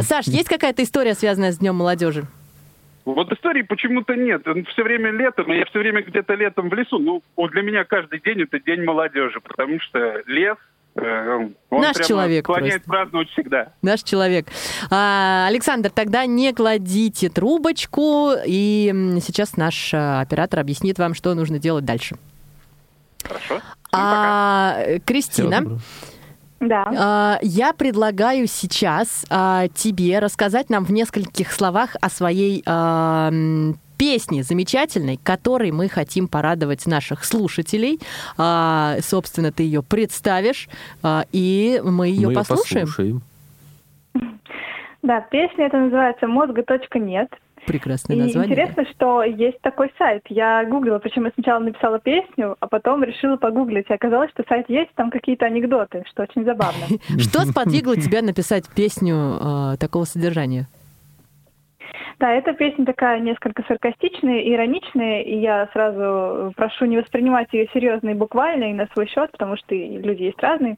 [0.03, 2.25] Саш, есть какая-то история, связанная с Днем молодежи?
[3.05, 4.43] Вот истории почему-то нет.
[4.73, 6.99] Все время летом, и я все время где-то летом в лесу.
[6.99, 10.57] Ну, вот для меня каждый день это день молодежи, потому что лес,
[10.97, 12.91] э, он Наш прямо человек склоняет просто.
[12.91, 13.73] праздновать всегда.
[13.83, 14.47] Наш человек.
[14.91, 21.59] А, Александр, тогда не кладите трубочку, и сейчас наш а, оператор объяснит вам, что нужно
[21.59, 22.17] делать дальше.
[23.25, 23.57] Хорошо?
[23.57, 25.81] Всем А, э, Всего Кристина, доброго.
[26.61, 26.85] Да.
[26.97, 33.31] а, я предлагаю сейчас а, тебе рассказать нам в нескольких словах о своей а,
[33.97, 37.99] песне замечательной, которой мы хотим порадовать наших слушателей.
[38.39, 40.69] А, собственно, ты ее представишь,
[41.03, 42.87] а, и мы ее Мы послушаем.
[42.87, 43.23] послушаем.
[45.03, 46.63] Да, песня это называется «Мозга.
[46.95, 47.29] нет».
[47.71, 48.51] Прекрасное И название.
[48.51, 50.23] интересно, что есть такой сайт.
[50.29, 53.89] Я гуглила, причем я сначала написала песню, а потом решила погуглить.
[53.89, 56.87] И оказалось, что сайт есть, там какие-то анекдоты, что очень забавно.
[57.19, 60.67] Что сподвигло тебя написать песню э, такого содержания?
[62.19, 68.11] Да, эта песня такая несколько саркастичная, ироничная, и я сразу прошу не воспринимать ее серьезно
[68.11, 70.77] и буквально, и на свой счет, потому что люди есть разные.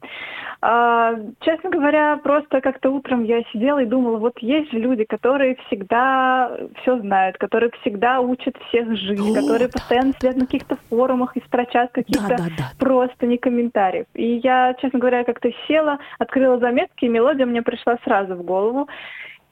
[0.61, 5.57] А, честно говоря, просто как-то утром я сидела и думала, вот есть же люди, которые
[5.67, 9.73] всегда все знают, которые всегда учат всех жить, О, которые да.
[9.73, 12.65] постоянно сидят на каких-то форумах и строчат какие-то Да, да, да.
[12.79, 14.07] просто не комментариев.
[14.15, 18.89] И я, честно говоря, как-то села, открыла заметки, и мелодия мне пришла сразу в голову.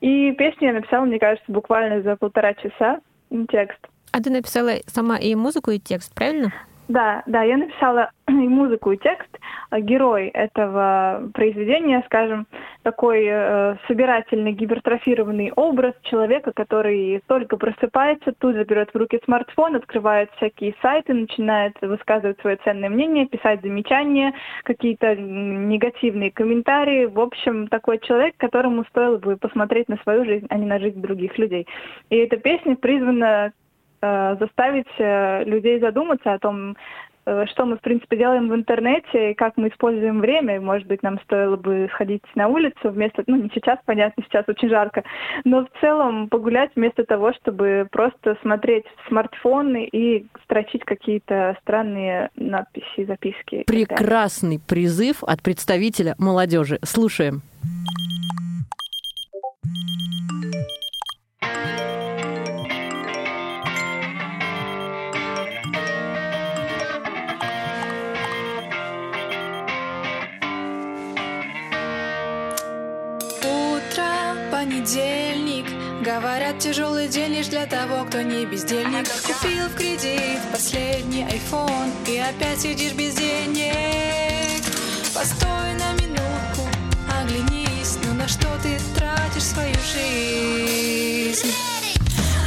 [0.00, 3.00] И песню я написала, мне кажется, буквально за полтора часа
[3.50, 3.78] текст.
[4.12, 6.52] А ты написала сама и музыку, и текст, правильно?
[6.90, 9.30] Да, да, я написала и музыку, и текст.
[9.70, 12.48] А Герой этого произведения, скажем,
[12.82, 19.76] такой э, собирательный, гипертрофированный образ человека, который только просыпается, тут же берет в руки смартфон,
[19.76, 27.06] открывает всякие сайты, начинает высказывать свое ценное мнение, писать замечания, какие-то негативные комментарии.
[27.06, 31.00] В общем, такой человек, которому стоило бы посмотреть на свою жизнь, а не на жизнь
[31.00, 31.68] других людей.
[32.08, 33.52] И эта песня призвана
[34.00, 36.76] заставить э, людей задуматься о том,
[37.26, 40.60] э, что мы, в принципе, делаем в интернете и как мы используем время.
[40.60, 43.22] Может быть, нам стоило бы сходить на улицу вместо...
[43.26, 45.04] Ну, не сейчас, понятно, сейчас очень жарко,
[45.44, 52.30] но в целом погулять вместо того, чтобы просто смотреть в смартфоны и строчить какие-то странные
[52.36, 53.64] надписи, записки.
[53.66, 56.78] Прекрасный призыв от представителя молодежи.
[56.82, 57.42] Слушаем.
[74.90, 75.66] Понедельник
[76.02, 79.06] Говорят, тяжелый день лишь для того, кто не бездельник.
[79.26, 84.64] Купил в кредит последний iPhone И опять сидишь без денег.
[85.14, 86.66] Постой на минутку,
[87.20, 91.52] оглянись Ну на что ты тратишь свою жизнь?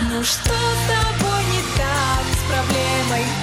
[0.09, 3.42] Ну что с тобой не так с проблемой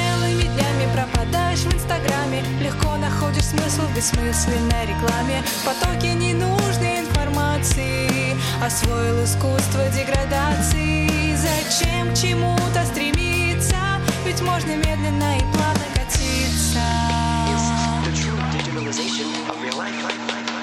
[0.93, 2.43] пропадаешь в инстаграме.
[2.59, 5.43] Легко находишь смысл в бессмысленной рекламе.
[5.43, 8.35] В потоке ненужной информации.
[8.63, 11.35] Освоил искусство деградации.
[11.35, 13.77] Зачем к чему-то стремиться?
[14.25, 16.81] Ведь можно медленно и плавно катиться.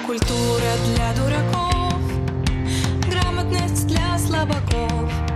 [0.05, 2.01] Культура для дураков.
[3.07, 5.28] Грамотность для слабаков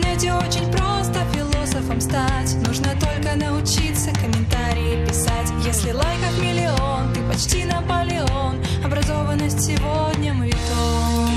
[0.00, 2.54] интернете очень просто философом стать.
[2.66, 5.48] Нужно только научиться комментарии писать.
[5.64, 8.56] Если лайков миллион, ты почти Наполеон.
[8.84, 11.28] Образованность сегодня мавитон.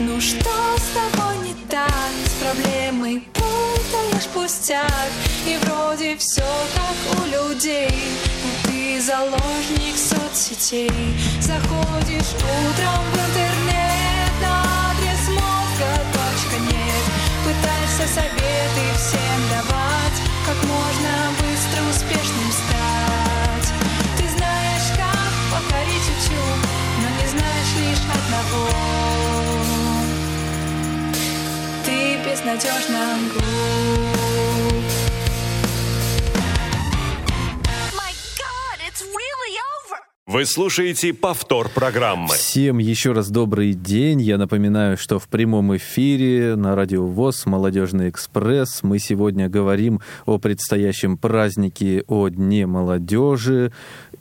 [0.00, 1.90] Ну что с тобой не так?
[2.26, 5.10] С проблемой путаешь пустяк.
[5.46, 6.44] И вроде все
[6.74, 7.90] как у людей.
[8.44, 10.90] Но ты заложник соцсетей.
[11.40, 13.96] Заходишь утром в интернет
[16.58, 17.04] нет.
[17.44, 23.68] Пытаешься советы всем давать Как можно быстро успешным стать.
[24.18, 26.62] Ты знаешь, как покорить YouTube
[27.02, 28.68] Но не знаешь лишь одного.
[31.84, 34.95] Ты безнадежно глуп
[40.28, 42.34] Вы слушаете повтор программы.
[42.34, 44.20] Всем еще раз добрый день.
[44.20, 50.38] Я напоминаю, что в прямом эфире на Радио ВОЗ «Молодежный экспресс» мы сегодня говорим о
[50.38, 53.70] предстоящем празднике, о Дне молодежи.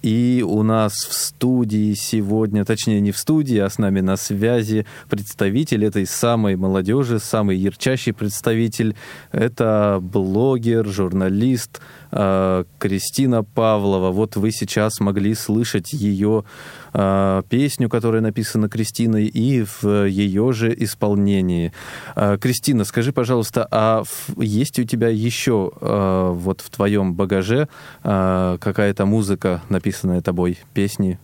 [0.03, 4.85] И у нас в студии сегодня, точнее не в студии, а с нами на связи
[5.09, 8.95] представитель этой самой молодежи, самый ярчайший представитель.
[9.31, 11.81] Это блогер, журналист
[12.15, 14.11] Кристина Павлова.
[14.11, 16.45] Вот вы сейчас могли слышать ее
[16.93, 21.73] э, песню, которая написана Кристиной, и в ее же исполнении.
[22.15, 24.03] Э, Кристина, скажи, пожалуйста, а
[24.37, 27.67] есть у тебя еще э, вот в твоем багаже
[28.03, 31.19] э, какая-то музыка, написанная тобой, песни?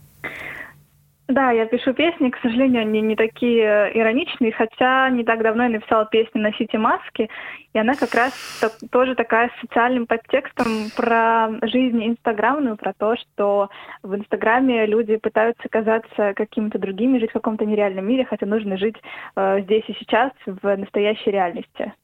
[1.32, 5.70] Да, я пишу песни, к сожалению, они не такие ироничные, хотя не так давно я
[5.70, 7.30] написала песню «Носите маски»,
[7.72, 13.16] и она как раз так- тоже такая с социальным подтекстом про жизнь инстаграмную, про то,
[13.16, 13.70] что
[14.02, 18.96] в инстаграме люди пытаются казаться какими-то другими, жить в каком-то нереальном мире, хотя нужно жить
[19.34, 21.94] э, здесь и сейчас, в настоящей реальности.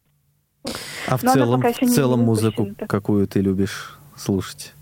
[1.07, 4.73] А в Но целом, в целом музыку какую ты любишь слушать?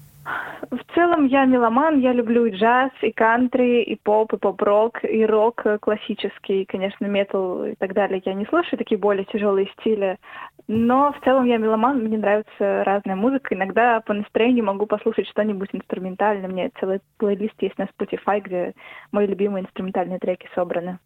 [0.71, 5.25] В целом я меломан, я люблю и джаз, и кантри, и поп, и поп-рок, и
[5.25, 8.21] рок классический, конечно, метал и так далее.
[8.25, 10.19] Я не слушаю такие более тяжелые стили,
[10.67, 13.55] но в целом я меломан, мне нравится разная музыка.
[13.55, 16.49] Иногда по настроению могу послушать что-нибудь инструментальное.
[16.49, 18.75] У меня целый плейлист есть на Spotify, где
[19.13, 20.99] мои любимые инструментальные треки собраны.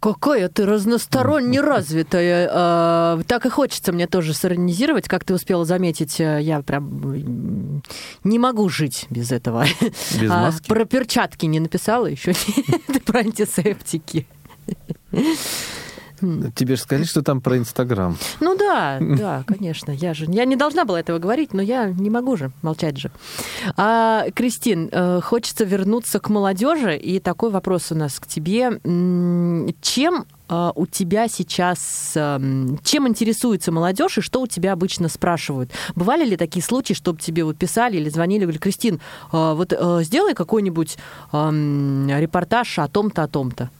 [0.00, 2.48] Какая ты разносторонне развитая.
[2.50, 5.06] А, Так и хочется мне тоже сиронизировать.
[5.08, 7.82] Как ты успела заметить, э, я прям
[8.24, 9.66] не могу жить без этого.
[10.18, 10.68] Без А, маски?
[10.68, 12.32] Про перчатки не написала еще.
[13.04, 14.26] Про антисептики.
[16.54, 18.16] Тебе же сказали, что там про Инстаграм.
[18.40, 19.92] Ну да, да, конечно.
[19.92, 23.10] Я же я не должна была этого говорить, но я не могу же молчать же.
[23.76, 28.80] А, Кристин, э, хочется вернуться к молодежи, и такой вопрос у нас к тебе.
[29.80, 35.70] Чем э, у тебя сейчас, эм, чем интересуется молодежь и что у тебя обычно спрашивают?
[35.94, 38.98] Бывали ли такие случаи, чтобы тебе вот писали или звонили, говорили, Кристин, э,
[39.54, 39.72] вот
[40.04, 40.98] сделай какой-нибудь
[41.32, 43.70] эм, репортаж о том-то, о том-то?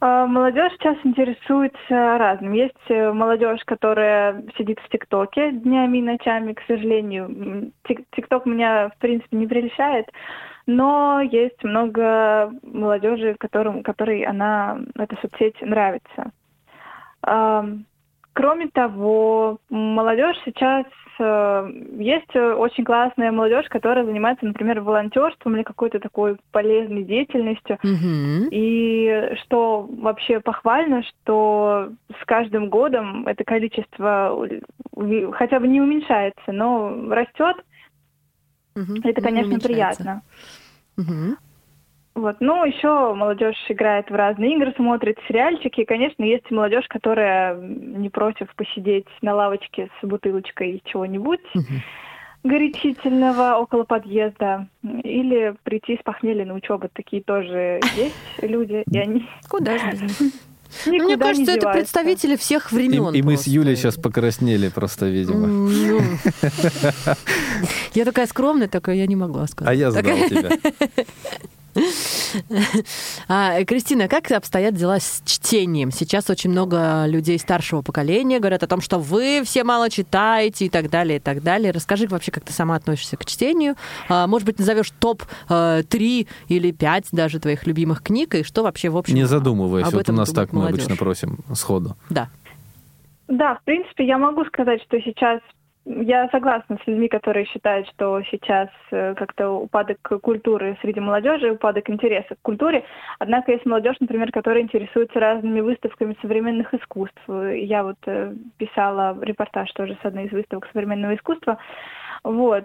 [0.00, 2.52] А, Молодежь сейчас интересуется разным.
[2.52, 7.72] Есть э, молодежь, которая сидит в ТикТоке днями и ночами, к сожалению.
[8.12, 10.06] ТикТок меня, в принципе, не прельщает,
[10.66, 16.30] но есть много молодежи, которым, которой она, эта соцсеть нравится.
[17.20, 20.84] Кроме того, молодежь сейчас
[21.18, 27.78] есть э, очень классная молодежь, которая занимается, например, волонтерством или какой-то такой полезной деятельностью.
[27.82, 28.48] Мгм.
[28.50, 34.48] И что вообще похвально, что с каждым годом это количество
[35.32, 37.56] хотя бы не уменьшается, но растет.
[38.74, 38.98] Мгм.
[39.02, 40.22] Это, Не конечно, приятно.
[40.96, 41.36] Мгм.
[42.18, 42.38] Вот.
[42.40, 45.82] Ну, еще молодежь играет в разные игры, смотрит сериальчики.
[45.82, 51.40] И, конечно, есть молодежь, которая не против посидеть на лавочке с бутылочкой чего-нибудь
[52.42, 54.66] горячительного около подъезда.
[54.82, 56.88] Или прийти с похмелья на учебу.
[56.92, 60.32] Такие тоже есть люди, и они Куда же без них?
[60.86, 63.14] Никуда Мне кажется, это представители всех времен.
[63.14, 63.46] И, и мы с.
[63.46, 65.46] Юлей сейчас покраснели просто, видимо.
[65.46, 66.00] Ну.
[67.94, 69.72] Я такая скромная, такая я не могла сказать.
[69.72, 70.50] А я знал тебя.
[73.28, 75.90] А, Кристина, как обстоят дела с чтением?
[75.90, 80.68] Сейчас очень много людей старшего поколения говорят о том, что вы все мало читаете и
[80.68, 81.70] так далее, и так далее.
[81.72, 83.74] Расскажи вообще, как ты сама относишься к чтению.
[84.08, 88.96] А, Может быть, назовешь топ-3 или 5 даже твоих любимых книг, и что вообще в
[88.96, 90.80] общем Не задумываясь, об вот у нас так мы молодежь?
[90.84, 91.96] обычно просим сходу.
[92.10, 92.28] Да.
[93.28, 95.40] Да, в принципе, я могу сказать, что сейчас
[95.88, 101.88] я согласна с людьми, которые считают, что сейчас э, как-то упадок культуры среди молодежи, упадок
[101.88, 102.84] интереса к культуре.
[103.18, 107.20] Однако есть молодежь, например, которая интересуется разными выставками современных искусств.
[107.26, 111.58] Я вот э, писала репортаж тоже с одной из выставок современного искусства.
[112.22, 112.64] Вот.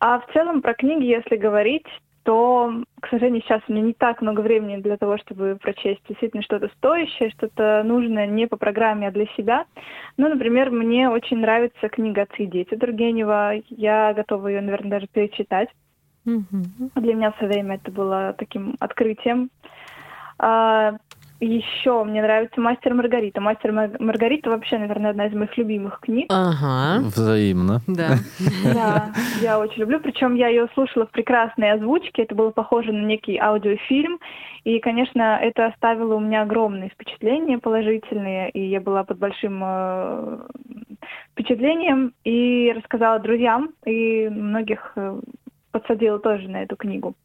[0.00, 1.86] А в целом про книги, если говорить,
[2.24, 6.42] то, к сожалению, сейчас у меня не так много времени для того, чтобы прочесть действительно
[6.42, 9.66] что-то стоящее, что-то нужное не по программе, а для себя.
[10.16, 13.54] Ну, например, мне очень нравится книга «Отцы и дети» Тургенева.
[13.68, 15.68] Я готова ее, наверное, даже перечитать.
[16.24, 16.90] Мгм.
[16.94, 19.50] Для меня в свое время это было таким открытием.
[21.44, 23.40] Еще мне нравится «Мастер и Маргарита».
[23.40, 26.26] «Мастер и Маргарита» вообще, наверное, одна из моих любимых книг.
[26.30, 27.02] Ага.
[27.04, 27.80] Взаимно.
[27.88, 28.10] Да.
[28.72, 29.98] Да, я очень люблю.
[29.98, 32.22] Причем я ее слушала в прекрасной озвучке.
[32.22, 34.20] Это было похоже на некий аудиофильм.
[34.62, 38.50] И, конечно, это оставило у меня огромные впечатления положительные.
[38.50, 40.38] И я была под большим э,
[41.32, 43.70] впечатлением и рассказала друзьям.
[43.84, 45.20] И многих э,
[45.72, 47.16] подсадила тоже на эту книгу.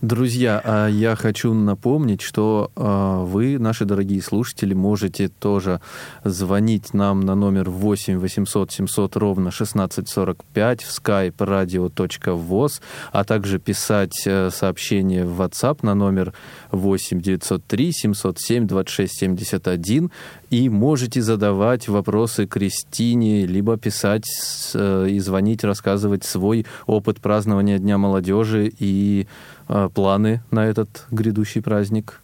[0.00, 5.80] Друзья, а я хочу напомнить, что а, вы, наши дорогие слушатели, можете тоже
[6.24, 12.80] звонить нам на номер 8 800 700 ровно 1645 в skype radio.voz,
[13.12, 16.32] а также писать э, сообщение в WhatsApp на номер
[16.72, 20.10] 8 903 707 26 71
[20.54, 27.78] и можете задавать вопросы Кристине, либо писать с- э, и звонить, рассказывать свой опыт празднования
[27.78, 29.26] Дня молодежи и
[29.68, 32.20] э, планы на этот грядущий праздник.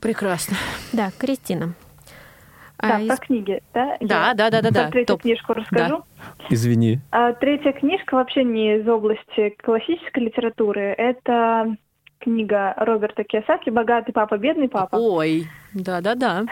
[0.00, 0.56] Прекрасно.
[0.92, 1.74] Да, Кристина.
[2.78, 3.96] Да, А из- про книги, да?
[4.00, 4.90] Да, Я да, да, да, да.
[4.90, 5.22] третью Топ.
[5.22, 6.02] книжку расскажу.
[6.50, 6.98] Извини.
[7.12, 10.92] А, третья книжка вообще не из области классической литературы.
[10.98, 11.76] Это
[12.18, 14.96] книга Роберта Киосаки «Богатый папа, бедный папа».
[14.96, 16.44] Ой, да-да-да.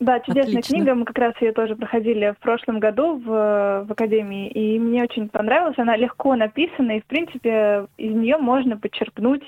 [0.00, 0.76] Да, чудесная Отлично.
[0.76, 0.94] книга.
[0.94, 3.24] Мы как раз ее тоже проходили в прошлом году в,
[3.86, 5.78] в академии, и мне очень понравилась.
[5.78, 9.42] Она легко написана, и в принципе из нее можно подчеркнуть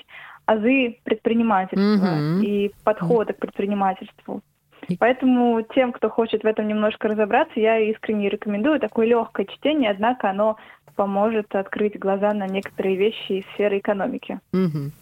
[0.45, 1.81] азы предпринимательства
[2.17, 2.43] Мгм.
[2.43, 4.43] и подхода к предпринимательству.
[4.89, 9.91] И- Поэтому тем, кто хочет в этом немножко разобраться, я искренне рекомендую такое легкое чтение,
[9.91, 10.57] однако оно
[10.97, 14.39] поможет открыть глаза на некоторые вещи из сферы экономики.
[14.53, 14.93] Мгм.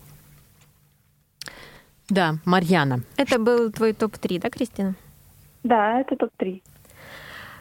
[2.08, 3.00] Да, Марьяна.
[3.16, 4.94] Это был твой топ-3, да, Кристина?
[5.62, 6.62] Да, это топ-3.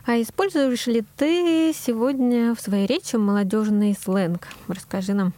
[0.05, 4.47] А используешь ли ты сегодня в своей речи молодежный сленг?
[4.67, 5.33] Расскажи нам.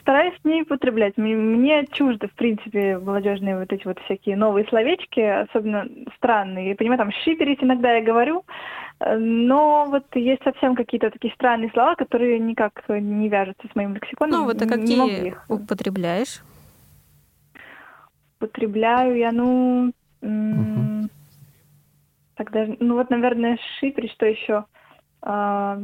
[0.00, 1.16] Стараюсь не употреблять.
[1.16, 5.86] Мне чуждо, в принципе, молодежные вот эти вот всякие новые словечки, особенно
[6.16, 6.70] странные.
[6.70, 8.44] Я понимаю, там шиперить иногда я говорю,
[8.98, 13.94] э, но вот есть совсем какие-то такие странные слова, которые никак не вяжутся с моим
[13.94, 14.40] лексиконом.
[14.40, 16.42] Ну, вот а Н- не могу какие их употребляешь?
[18.40, 20.91] употребляю я, ну, м,
[22.50, 24.64] Даже, ну вот, наверное, шиперить, что еще?
[25.24, 25.78] А,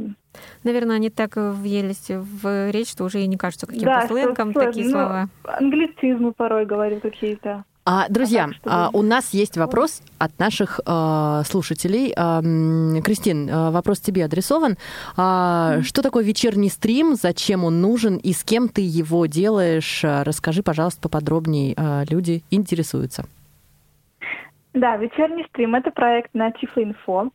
[0.64, 4.84] Наверное, они так въелись в речь, что уже и не кажутся каким-то Да, сленгом такие
[4.86, 5.28] Ну, слова.
[5.44, 7.64] англицизмы порой говорю какие-то.
[7.90, 12.12] А, друзья, а, вы- у нас есть вопрос от наших э, слушателей.
[12.16, 14.76] А, м, Кристин, э, вопрос тебе адресован.
[15.16, 20.02] А, Что такое вечерний стрим, зачем он нужен и с кем ты его делаешь?
[20.04, 21.72] А, Расскажи, пожалуйста, поподробнее.
[21.78, 23.24] А, Люди интересуются.
[24.78, 27.30] Да, вечерний стрим это проект на Тифлоинфо.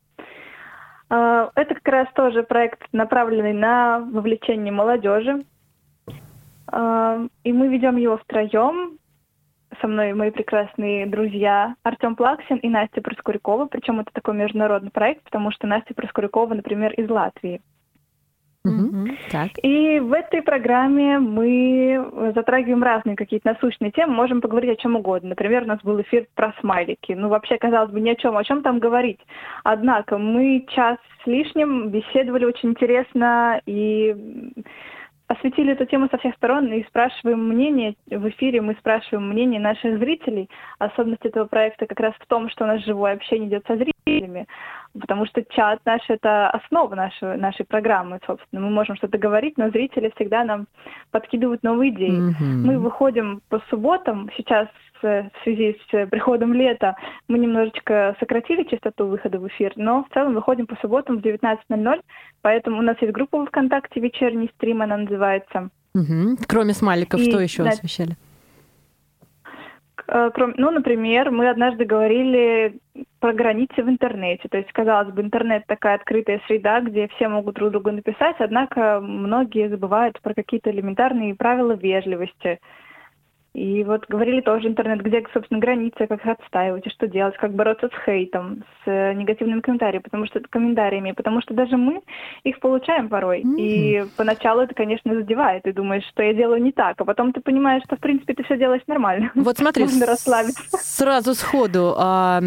[1.10, 5.44] А, Это как раз тоже проект, направленный на вовлечение молодежи.
[6.66, 8.98] А, И мы ведем его втроем.
[9.82, 13.66] Со мной мои прекрасные друзья Артем Плаксин и Настя Проскурякова.
[13.66, 17.60] Причем это такой международный проект, потому что Настя Проскурякова, например, из Латвии.
[18.64, 19.18] Мгм.
[19.30, 19.50] Так.
[19.62, 25.30] И в этой программе мы затрагиваем разные какие-то насущные темы, можем поговорить о чем угодно.
[25.30, 27.12] Например, у нас был эфир про смайлики.
[27.12, 29.20] Ну, вообще, казалось бы, ни о чем, о чем там говорить.
[29.64, 34.16] Однако мы час с лишним беседовали очень интересно и
[35.26, 37.94] осветили эту тему со всех сторон и спрашиваем мнение.
[38.06, 40.48] В эфире мы спрашиваем мнение наших зрителей.
[40.78, 44.46] Особенность этого проекта как раз в том, что у нас живое общение идет со зрителями.
[44.98, 48.62] Потому что чат наш— это основа нашей, нашей программы, собственно.
[48.62, 50.66] Мы можем что-то говорить, но зрители всегда нам
[51.10, 52.10] подкидывают новые идеи.
[52.10, 52.66] Мгм.
[52.66, 54.30] Мы выходим по субботам.
[54.36, 54.68] Сейчас
[55.02, 56.94] э, в связи с приходом лета
[57.28, 62.00] мы немножечко сократили частоту выхода в эфир, но в целом выходим по субботам в 19.00,
[62.42, 65.70] поэтому у нас есть группа ВКонтакте «Вечерний стрим», она называется.
[65.94, 66.38] Угу.
[66.48, 68.16] Кроме смайликов, И, что еще да, освещали?
[70.08, 72.78] Э, Ну, например, мы однажды говорили
[73.20, 74.48] про границы в интернете.
[74.48, 79.00] То есть, казалось бы, интернет такая открытая среда, где все могут друг другу написать, однако
[79.00, 82.60] многие забывают про какие-то элементарные правила вежливости.
[83.54, 87.54] И вот говорили тоже интернет, где, собственно, границы, как их отстаивать, и что делать, как
[87.54, 92.02] бороться с хейтом, с э, негативными комментариями, потому что комментариями, потому что даже мы
[92.42, 93.42] их получаем порой.
[93.56, 95.62] И поначалу это, конечно, задевает.
[95.62, 98.42] Ты думаешь, что я делаю не так, а потом ты понимаешь, что, в принципе, ты
[98.42, 99.30] все делаешь нормально.
[99.36, 100.62] Вот смотри, Можно с- расслабиться.
[100.72, 101.94] сразу сходу.
[101.96, 102.40] а,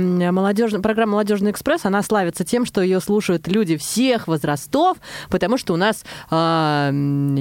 [0.83, 4.97] программа «Молодежный экспресс», она славится тем, что ее слушают люди всех возрастов,
[5.31, 6.91] потому что у нас а,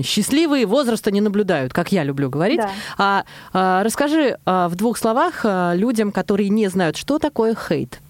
[0.05, 2.61] счастливые возраста не наблюдают, как я люблю говорить.
[2.61, 2.71] Да.
[2.99, 3.25] А,
[3.85, 8.01] расскажи а, в двух словах а, людям, которые не знают, что такое хейт.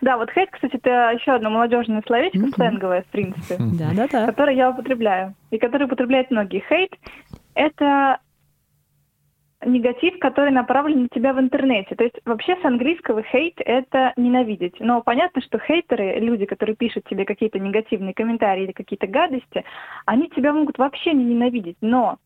[0.00, 2.52] Да, вот хейт, кстати, это еще одно молодежное словечко, Мгм.
[2.52, 4.26] сленговое, в принципе, Да-да-да.
[4.26, 6.62] которое я употребляю, и которое употребляют многие.
[6.68, 6.90] Хейт—
[7.54, 8.18] это
[9.64, 11.94] негатив, который направлен на тебя в интернете.
[11.94, 14.74] То есть вообще с английского хейт— это ненавидеть.
[14.78, 19.64] Но понятно, что хейтеры, люди, которые пишут тебе какие-то негативные комментарии или какие-то гадости,
[20.04, 21.76] они тебя могут вообще не ненавидеть.
[21.80, 22.18] Но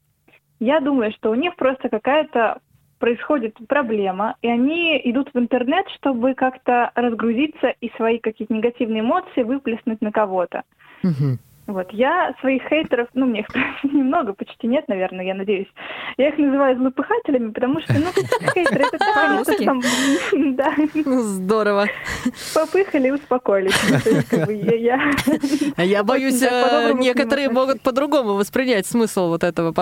[0.60, 2.58] я думаю, что у них просто какая-то
[2.98, 9.42] происходит проблема, и они идут в интернет, чтобы как-то разгрузиться и свои какие-то негативные эмоции
[9.42, 10.62] выплеснуть на кого-то.
[11.02, 11.38] Мгм.
[11.68, 13.46] Вот, я своих хейтеров, ну, мне их
[13.84, 15.66] немного, почти нет, наверное, я надеюсь.
[16.16, 18.06] Я их называю злопыхателями, потому что, ну,
[18.54, 19.64] хейтеры, это что По-русски.
[19.66, 19.80] там,
[20.56, 21.86] да, Здорово.
[22.54, 23.74] попыхали и успокоились.
[24.32, 25.12] Ну, я-
[25.76, 29.74] А Я боюсь, так э, некоторые могут по-другому воспринять смысл вот этого.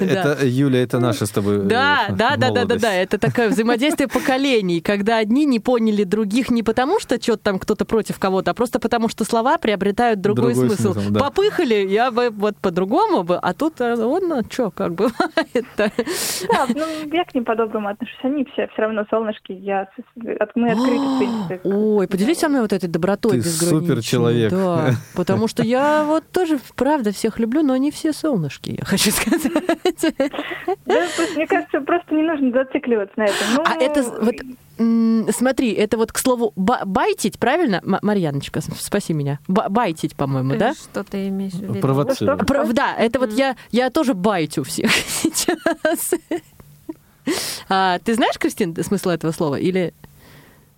[0.00, 2.94] Это, Юля, это наша с тобой э, Да, да, да, да, да, да.
[2.94, 7.84] Это такое взаимодействие поколений, когда одни не поняли других не потому, что что-то там кто-то
[7.84, 10.92] против кого-то, а просто потому, что слова приобретают другой, Другой смысл.
[10.94, 11.20] смысл, да.
[11.20, 15.90] Попыхали, я бы вот по-другому бы, а тут э, он, ну, что, как бывает-то.
[16.52, 18.16] Да, ну, я к ним по-доброму отношусь.
[18.22, 19.88] Они все все равно солнышки, я,
[20.54, 21.60] мы открыты, в принципе.
[21.64, 23.88] Ой, поделись со мной вот этой добротой Ты безграничной.
[23.88, 24.50] суперчеловек.
[24.50, 29.10] Да, потому что я вот тоже, правда, всех люблю, но не все солнышки, я хочу
[29.12, 29.50] сказать.
[30.86, 33.46] Да, просто, мне кажется, просто не нужно зацикливаться на этом.
[33.56, 34.34] Ну, А это вот
[34.78, 39.38] смотри, это вот к слову ба- байтить, правильно, М- Марьяночка, спаси меня.
[39.48, 40.74] Ба- байтить, по-моему, да?
[40.74, 41.74] Что ты имеешь в виду?
[41.80, 42.46] Провоцировать.
[42.46, 46.14] Про- да, это вот я я тоже байтю всех сейчас.
[47.68, 49.92] А, ты знаешь, Кристин, смысл этого слова или?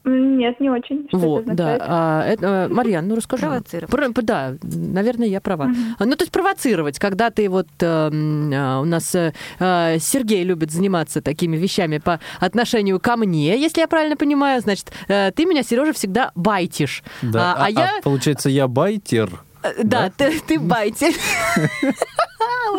[0.04, 1.06] Нет, не очень.
[1.08, 1.64] Что Вот, это да.
[1.74, 1.82] означает?
[1.92, 3.42] А, это, э, Марьян, ну расскажи.
[3.46, 3.90] Провоцировать.
[4.14, 5.70] Про- да, наверное, я права.
[5.98, 10.42] А, Ну, то есть провоцировать, когда ты вот э, а, у нас э, э, Сергей
[10.44, 15.44] любит заниматься такими вещами по отношению ко мне, если я правильно понимаю, значит, э, ты
[15.44, 17.02] меня, Сережа, всегда байтишь.
[17.22, 19.30] Да, А, а я, получается, я байтер.
[19.62, 21.12] э, да, ты, ты байтер.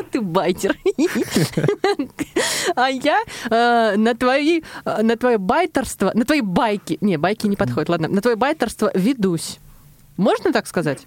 [0.01, 0.75] Вот ты байтер.
[2.75, 7.55] А я э, на твои, э, на твое байтерство, на твои байки, не, байки не
[7.55, 9.59] подходят, ладно, на твое байтерство ведусь.
[10.17, 11.05] Можно так сказать?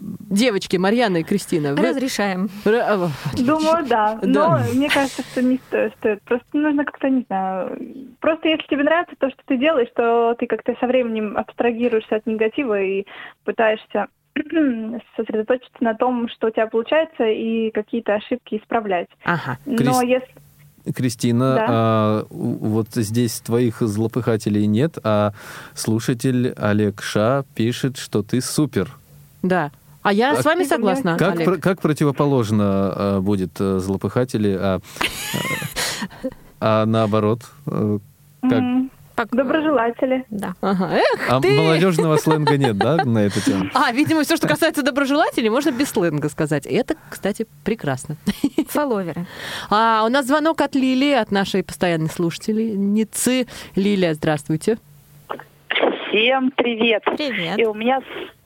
[0.00, 1.74] Девочки, Марьяна и Кристина.
[1.74, 2.48] вы- Разрешаем.
[2.64, 4.18] Р- а, Думаю, да.
[4.22, 4.66] Но Да.
[4.74, 6.22] мне кажется, что не сто- стоит.
[6.22, 7.78] Просто нужно как-то, не знаю...
[8.20, 12.26] Просто если тебе нравится то, что ты делаешь, то ты как-то со временем абстрагируешься от
[12.26, 13.04] негатива и
[13.44, 14.06] пытаешься
[15.16, 19.08] сосредоточиться на том, что у тебя получается, и какие-то ошибки исправлять.
[19.24, 19.58] Ага.
[19.66, 20.28] Но Крис- если...
[20.96, 21.66] Кристина, Да.
[21.68, 25.32] а, вот здесь твоих злопыхателей нет, а
[25.74, 28.88] слушатель Олег Ша пишет, что ты супер.
[29.44, 29.70] Да.
[30.02, 31.44] А я с А вами как- согласна, Как, Олег.
[31.44, 34.80] про- как противоположно а, будет э, злопыхатели, а,
[36.60, 37.40] а наоборот?
[37.66, 37.98] э,
[39.14, 39.28] Как?
[39.30, 40.24] Доброжелатели.
[40.30, 40.54] Да.
[40.62, 40.90] Ага.
[40.94, 41.52] Эх, А ты!
[41.54, 43.66] молодежного сленга нет, да, на эту тему?
[43.74, 46.66] А, видимо, все, что касается доброжелателей, можно без сленга сказать.
[46.66, 48.16] И это, кстати, прекрасно.
[48.68, 49.26] Фолловеры.
[49.70, 53.46] А у нас звонок от Лилии, от нашей постоянной слушательницы.
[53.76, 54.78] Лилия, здравствуйте.
[56.08, 57.02] Всем привет.
[57.04, 57.58] Привет.
[57.58, 58.41] И у меня с-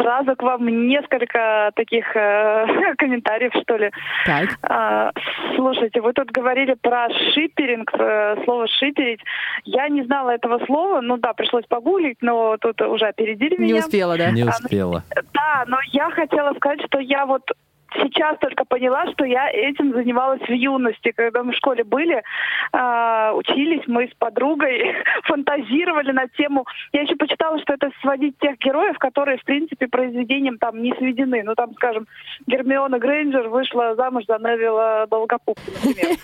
[0.00, 3.90] сразу к вам несколько таких э, комментариев, что ли.
[4.26, 4.58] Так.
[4.62, 5.10] А,
[5.56, 9.20] слушайте, вы тут говорили про шиперинг, э, слово шиперить.
[9.64, 13.80] Я не знала этого слова, ну да, пришлось погуглить, но тут уже опередили Не меня.
[13.80, 14.30] успела, да?
[14.30, 15.02] Не успела.
[15.32, 17.42] Да, но я хотела сказать, что я вот
[17.94, 22.22] сейчас только поняла, что я этим занималась в юности, когда мы в школе были,
[22.72, 26.66] э, учились, мы с подругой фантазировали на тему.
[26.92, 31.42] Я еще почитала, что это сводить тех героев, которые, в принципе, произведением там не сведены.
[31.42, 32.06] Ну, там, скажем,
[32.46, 36.16] Гермиона Грейнджер вышла замуж за Невилла Долгопупа, например.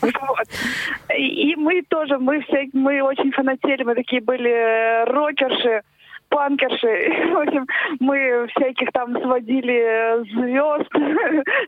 [1.16, 5.82] И мы тоже, мы все, мы очень фанатели, мы такие были рокерши
[6.30, 7.32] панкерши.
[7.34, 7.66] В общем,
[8.00, 10.90] мы всяких там сводили звезд,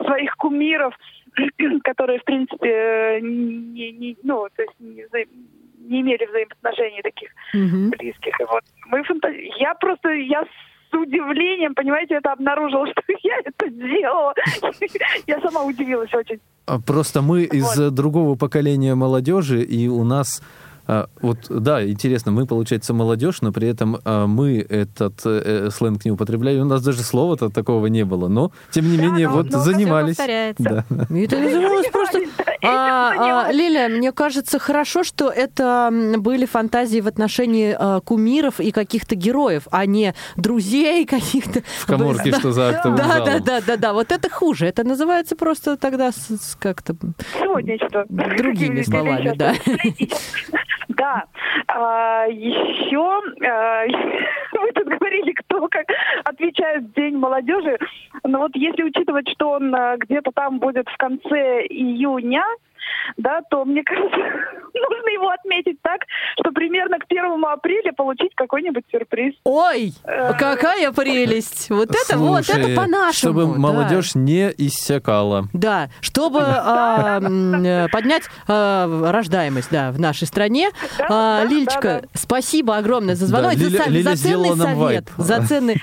[0.06, 0.94] своих кумиров,
[1.84, 5.04] которые, в принципе, не, не, ну, то есть не,
[5.88, 7.90] не имели взаимоотношений таких mm-hmm.
[7.90, 8.40] близких.
[8.40, 9.50] И вот мы фантази...
[9.58, 14.34] Я просто, я с удивлением, понимаете, это обнаружила, что я это делала.
[15.26, 16.40] Я сама удивилась очень.
[16.66, 20.42] А просто мы из другого поколения молодежи, и у нас
[21.20, 26.10] вот, да, интересно, мы, получается, молодежь, но при этом а, мы этот э, сленг не
[26.10, 26.60] употребляли.
[26.60, 28.28] У нас даже слова-то такого не было.
[28.28, 30.16] Но, тем не да, менее, но, вот но занимались.
[30.58, 30.84] Да.
[31.10, 32.20] Это называлось просто...
[32.64, 38.70] А, а, Лиля, мне кажется, хорошо, что это были фантазии в отношении а, кумиров и
[38.70, 41.62] каких-то героев, а не друзей каких-то.
[41.80, 42.38] В коморке, да.
[42.38, 43.92] что за актовым да, да, да, да, да.
[43.92, 44.66] Вот это хуже.
[44.66, 46.94] Это называется просто тогда с, с как-то
[48.08, 49.54] другими словами, да.
[50.88, 51.24] Да.
[51.68, 53.84] А, еще а,
[54.52, 55.86] вы тут говорили, кто как
[56.24, 57.78] отвечает День молодежи.
[58.24, 62.44] Но вот если учитывать, что он а, где-то там будет в конце июня,
[63.16, 64.16] да, то, мне кажется,
[64.74, 66.00] нужно его отметить так,
[66.38, 69.34] что примерно к первому апреля получить какой-нибудь сюрприз.
[69.44, 71.70] Ой, э, какая прелесть!
[71.70, 73.12] Вот это вот, это по-нашему.
[73.12, 75.48] Чтобы молодежь не иссякала.
[75.52, 80.70] Да, чтобы а, э, поднять а, рождаемость, да, в нашей стране.
[80.98, 83.70] А, Лилечка, спасибо огромное за звонок, за,
[84.16, 85.80] ценный совет, за ценный...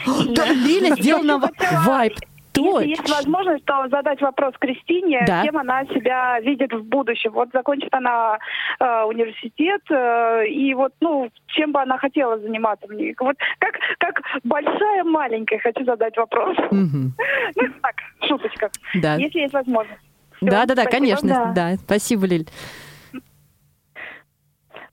[0.66, 1.50] Лиля сделала
[1.86, 2.16] вайп.
[2.64, 2.80] Точно.
[2.80, 5.44] Если есть возможность, то задать вопрос Кристине, да.
[5.44, 7.32] кем она себя видит в будущем.
[7.32, 8.38] Вот закончит она
[8.80, 13.16] э, университет, э, и вот, ну, чем бы она хотела заниматься в ней.
[13.20, 16.58] Вот как, как большая, маленькая, хочу задать вопрос.
[16.72, 17.12] Угу.
[17.56, 17.96] Ну, так,
[18.28, 18.70] шуточка.
[18.96, 19.16] Да.
[19.16, 20.02] Если есть возможность.
[20.42, 21.30] Да, да, да, конечно.
[21.30, 21.54] Да.
[21.54, 21.76] да.
[21.78, 22.48] Спасибо, Лиль.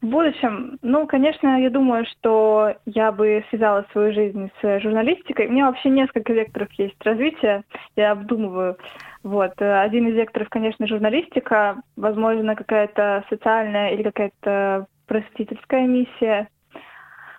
[0.03, 5.47] В будущем, ну, конечно, я думаю, что я бы связала свою жизнь с журналистикой.
[5.47, 7.65] У меня вообще несколько векторов есть развития,
[7.97, 8.77] я обдумываю.
[9.23, 9.61] Вот.
[9.61, 16.49] Один из векторов, конечно, журналистика, возможно, какая-то социальная или какая-то просветительская миссия.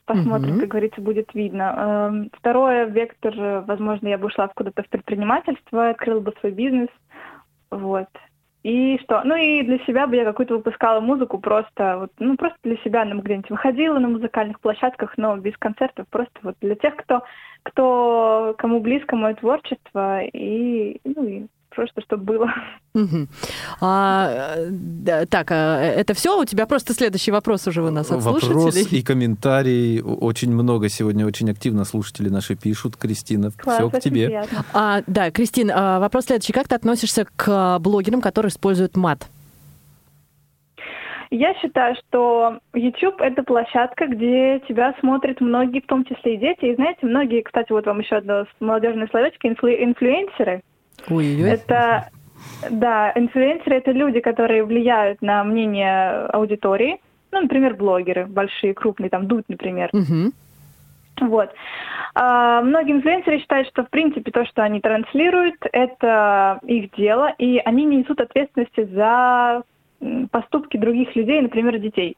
[0.06, 0.60] Посмотрим, mm-hmm.
[0.62, 2.10] как говорится, будет видно.
[2.10, 3.34] Эм, второе, вектор,
[3.68, 6.88] возможно, я бы ушла куда-то в предпринимательство, открыла бы свой бизнес.
[7.70, 8.08] Вот.
[8.68, 9.22] И что?
[9.24, 13.06] Ну и для себя бы я какую-то выпускала музыку просто, вот, ну просто для себя
[13.06, 17.24] нам где-нибудь выходила на музыкальных площадках, но без концертов, просто вот для тех, кто,
[17.64, 21.46] кто кому близко мое творчество и, ну, и
[21.78, 22.54] просто чтобы было.
[22.96, 23.28] Угу.
[23.82, 26.42] А, да, так, а это все?
[26.42, 29.00] У тебя просто следующий вопрос уже у нас от Вопрос слушателей.
[29.00, 30.02] и комментарий.
[30.02, 32.98] Очень много сегодня, очень активно слушатели наши пишут.
[32.98, 34.44] Кристина, Класс, все к тебе.
[34.74, 36.54] А, да, Кристина, а, вопрос следующий.
[36.54, 39.28] Как ты относишься к блогерам, которые используют мат?
[41.30, 46.66] Я считаю, что YouTube— это площадка, где тебя смотрят многие, в том числе и дети.
[46.66, 50.64] И знаете, многие, кстати, вот вам еще одно молодежное словечко, инфлю, инфлюенсеры.
[51.10, 51.50] Ой-ой-ой.
[51.50, 52.10] Это
[52.70, 57.00] да, инфлюенсеры это люди, которые влияют на мнение аудитории.
[57.32, 59.90] Ну, например, блогеры большие, крупные, там Дудь, например.
[59.94, 60.32] Угу.
[61.28, 61.52] Вот.
[62.14, 67.58] А, многие инфлюенсеры считают, что в принципе то, что они транслируют, это их дело, и
[67.58, 69.64] они не несут ответственности за
[70.32, 72.16] поступки других людей, например, детей.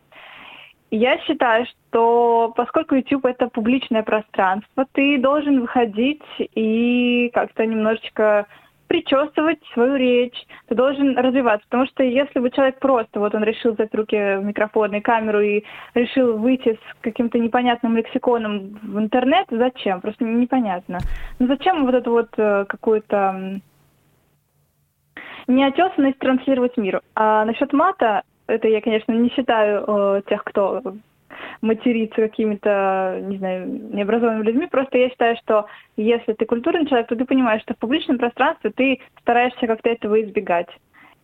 [0.91, 8.47] Я считаю, что поскольку YouTube это публичное пространство, ты должен выходить и как-то немножечко
[8.89, 11.65] причесывать свою речь, ты должен развиваться.
[11.69, 15.39] Потому что если бы человек просто, вот он решил взять в руки микрофон и камеру
[15.39, 15.63] и
[15.93, 20.01] решил выйти с каким-то непонятным лексиконом в интернет, зачем?
[20.01, 20.97] Просто непонятно.
[21.37, 23.61] Ну зачем вот эту вот э, какую-то
[25.47, 27.01] неотесанность транслировать миру?
[27.15, 30.81] А насчет мата, это я, конечно, не считаю э, тех, кто
[31.61, 34.67] материться какими-то, не знаю, необразованными людьми.
[34.67, 35.65] Просто я считаю, что
[35.97, 40.21] если ты культурный человек, то ты понимаешь, что в публичном пространстве ты стараешься как-то этого
[40.21, 40.69] избегать.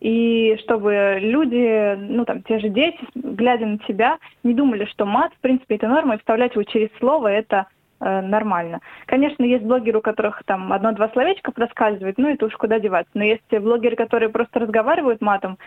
[0.00, 5.32] И чтобы люди, ну там, те же дети, глядя на тебя, не думали, что мат,
[5.32, 7.66] в принципе, это норма, и вставлять его через слово это
[8.00, 8.80] нормально.
[9.06, 13.10] Конечно, есть блогеры, у которых там одно-два словечка проскальзывает, ну это уж куда деваться.
[13.14, 15.58] Но есть блогеры, которые просто разговаривают матом,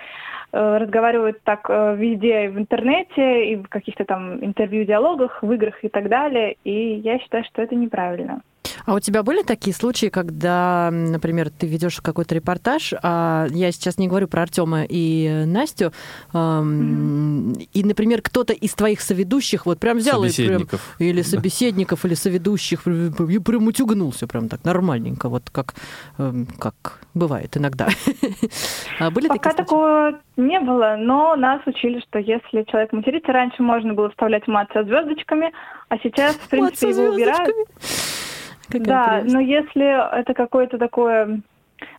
[0.51, 5.83] Э, разговаривают так э, везде, в интернете, и в каких-то там интервью, диалогах, в играх
[5.83, 6.55] и так далее.
[6.63, 8.41] И я считаю, что это неправильно.
[8.85, 13.97] А у тебя были такие случаи, когда, например, ты ведешь какой-то репортаж, а я сейчас
[13.97, 15.91] не говорю про Артема и Настю,
[16.33, 17.67] mm-hmm.
[17.73, 20.67] и, например, кто-то из твоих соведущих вот прям взял и прям,
[20.99, 25.75] или собеседников, или соведущих, и прям утюгнулся прям так нормальненько, вот как,
[26.17, 27.87] эм, как бывает иногда.
[28.99, 33.61] а были Пока такие такого не было, но нас учили, что если человек матерится, раньше
[33.61, 35.51] можно было вставлять мат со звездочками,
[35.89, 37.55] а сейчас, в принципе, его убирают.
[38.69, 39.33] Какая да, прелесть.
[39.33, 41.41] но если это какое-то такое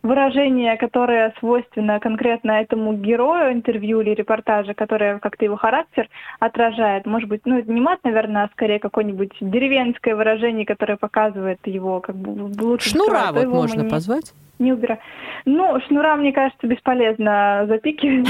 [0.03, 6.09] выражение, которое свойственно конкретно этому герою интервью или репортажа, которое как-то его характер
[6.39, 7.07] отражает.
[7.07, 12.01] Может быть, ну, это не мат, наверное, а скорее какое-нибудь деревенское выражение, которое показывает его
[12.01, 14.33] как бы в лучшем Шнура вот можно не, позвать?
[14.61, 15.01] Не убираю.
[15.47, 18.29] Ну, шнура, мне кажется, бесполезно запикивать.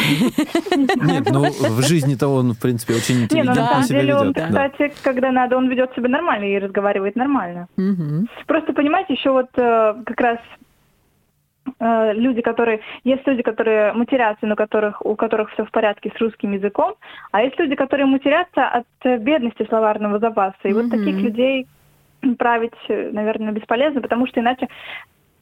[1.03, 4.15] Нет, ну, в жизни-то он, в принципе, очень интеллигентно себя ведет.
[4.17, 7.69] на самом деле он, кстати, когда надо, он ведет себя нормально и разговаривает нормально.
[8.47, 10.39] Просто, понимаете, еще вот э, как раз
[11.79, 16.21] Э, люди, которые есть люди, которые матерятся, но которых у которых все в порядке с
[16.21, 16.95] русским языком,
[17.33, 20.57] а есть люди, которые матерятся от бедности словарного запаса.
[20.65, 20.75] И mm-hmm.
[20.75, 21.67] вот таких людей
[22.39, 24.69] править, наверное, бесполезно, потому что иначе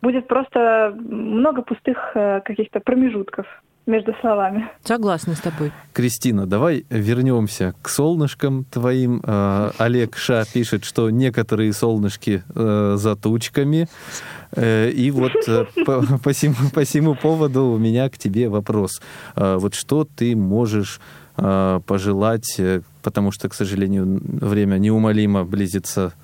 [0.03, 3.47] будет просто много пустых э, каких-то промежутков
[3.87, 4.69] между словами.
[4.85, 5.73] Согласна с тобой.
[5.95, 9.23] Кристина, давай вернемся к солнышкам твоим.
[9.25, 13.89] Э, Олег Ша пишет, что некоторые солнышки э, за тучками.
[14.57, 15.33] И вот
[15.87, 19.03] по, по, сему, по сему поводу у меня к тебе вопрос.
[19.37, 21.01] Вот что ты можешь
[21.37, 22.61] пожелать,
[23.03, 26.15] потому что, к сожалению, время неумолимо близится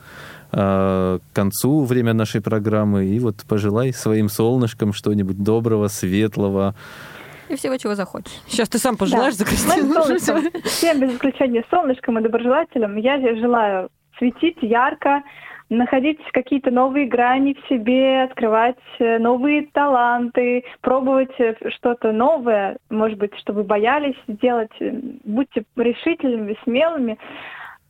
[0.54, 3.06] к концу время нашей программы.
[3.06, 6.74] И вот пожелай своим солнышкам что-нибудь доброго, светлого,
[7.48, 8.32] и всего, чего захочешь.
[8.46, 9.44] Сейчас ты сам пожелаешь да.
[9.44, 10.62] за Кристину.
[10.64, 15.22] Всем без исключения солнышком и доброжелателям я желаю светить ярко,
[15.68, 23.18] находить какие-то новые грани в себе, открывать э, новые таланты, пробовать э, что-то новое, может
[23.18, 24.72] быть, что вы боялись сделать.
[25.24, 27.18] Будьте решительными, смелыми.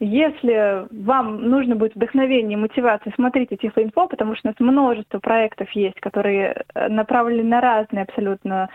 [0.01, 5.99] Если вам нужно будет вдохновение, мотивация, смотрите Тифлоинфо, потому что у нас множество проектов есть,
[6.01, 8.69] которые э, направлены на разные абсолютно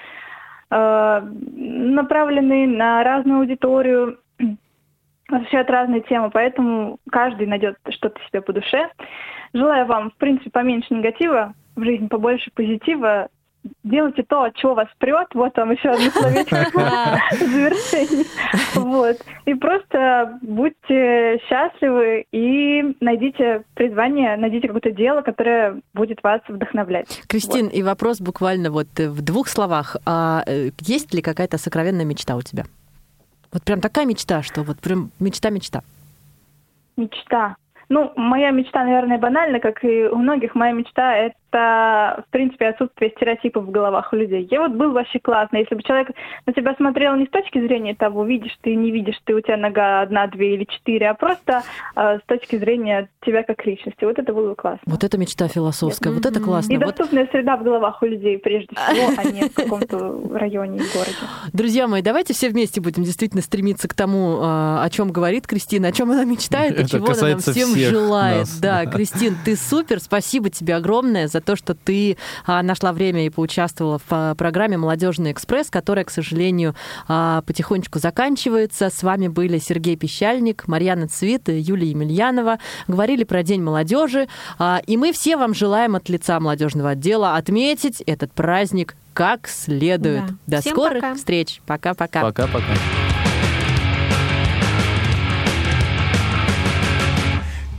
[0.72, 4.20] Э, направлены на разную аудиторию,
[5.30, 8.90] освещают разные темы, поэтому каждый найдет что-то себе по душе.
[9.54, 13.30] Желаю вам, в принципе, поменьше негатива в жизни, побольше позитива,
[13.84, 15.28] делайте то, от чего вас прет.
[15.34, 16.55] Вот вам еще одно словечко
[17.32, 18.26] завершение.
[18.76, 19.18] Вот.
[19.45, 27.22] И просто будьте счастливы и найдите призвание, найдите какое-то дело, которое будет вас вдохновлять.
[27.28, 27.74] Кристин, вот.
[27.74, 29.97] и вопрос буквально вот в двух словах.
[30.05, 32.64] А э, есть ли какая-то сокровенная мечта у тебя?
[33.51, 35.82] Вот прям такая мечта, что вот прям мечта-мечта.
[36.97, 37.55] Мечта.
[37.89, 40.53] Ну, моя мечта, наверное, банальна, как и у многих.
[40.53, 44.47] Моя мечта— это, в принципе, отсутствие стереотипов в головах у людей.
[44.50, 45.58] Я вот был вообще классно.
[45.58, 46.10] Если бы человек
[46.45, 49.58] на тебя смотрел не с точки зрения того, видишь ты, не видишь ты, у тебя
[49.58, 51.64] нога одна, две или четыре, а просто
[51.95, 54.04] э, с точки зрения тебя как личности.
[54.06, 54.82] Вот это было бы классно.
[54.86, 56.24] Вот это мечта философская, Нет.
[56.24, 56.74] вот это классно.
[56.74, 56.88] И вот...
[56.88, 61.16] доступная среда в головах у людей, прежде всего, а не в каком-то районе и городе.
[61.54, 65.89] Друзья мои, давайте все вместе будем действительно стремиться к тому, а, о чем говорит Кристина,
[65.89, 68.39] о чем она мечтает, и чего она нам всем желает.
[68.39, 73.26] Нас, да, Кристин, ты супер, спасибо тебе огромное за то, что ты а, нашла время
[73.26, 76.76] и поучаствовала в а, программе «Молодежный экспресс», которая, к сожалению,
[77.08, 78.90] а, потихонечку заканчивается.
[78.90, 82.60] С вами были Сергей Пещальник, Марьяна Цвит и Юлия Емельянова.
[82.88, 84.28] Говорили про День молодежи,
[84.86, 90.26] и мы все вам желаем от лица молодежного отдела отметить этот праздник как следует.
[90.48, 90.58] Да.
[90.58, 91.16] До Всем скорых пока.
[91.16, 91.62] встреч.
[91.66, 92.22] Пока-пока.
[92.22, 92.74] Пока-пока.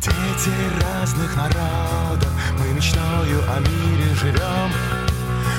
[0.02, 0.50] Дети
[0.82, 2.09] разных народов,
[2.80, 4.72] мечтою о мире живем.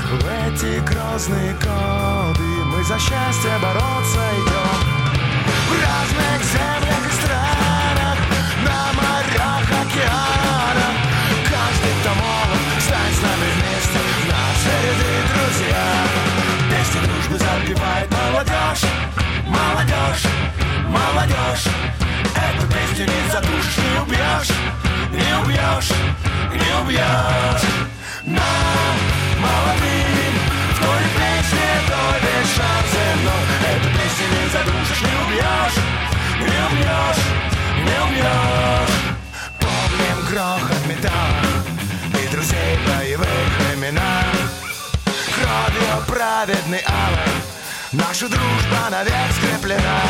[0.10, 4.80] В эти грозные годы мы за счастье бороться идем.
[5.68, 8.18] В разных землях и странах,
[8.66, 10.96] на морях, океанах.
[11.46, 15.86] Каждый, может, стань с нами вместе, наши ряды друзья.
[16.72, 18.86] Песни дружбы запевает молодежь,
[19.46, 20.26] молодежь,
[20.88, 21.68] молодежь.
[22.34, 24.81] Эту песню не задушишь, не убьешь,
[25.12, 25.92] не убьешь,
[26.54, 27.68] не убьешь.
[28.26, 28.96] Нам,
[29.40, 30.36] молодым,
[30.74, 33.44] в той песне только шанс земной.
[33.72, 35.78] Эту песню не задушишь, не убьешь,
[36.40, 37.24] не убьешь,
[37.86, 38.98] не убьешь.
[39.60, 41.52] Помним грохот металла
[42.22, 44.24] и друзей боевых имена.
[45.36, 47.42] Кровью праведный алой
[47.92, 50.02] наша дружба навек скреплена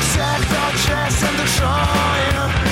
[0.00, 2.65] всех, кто честен душою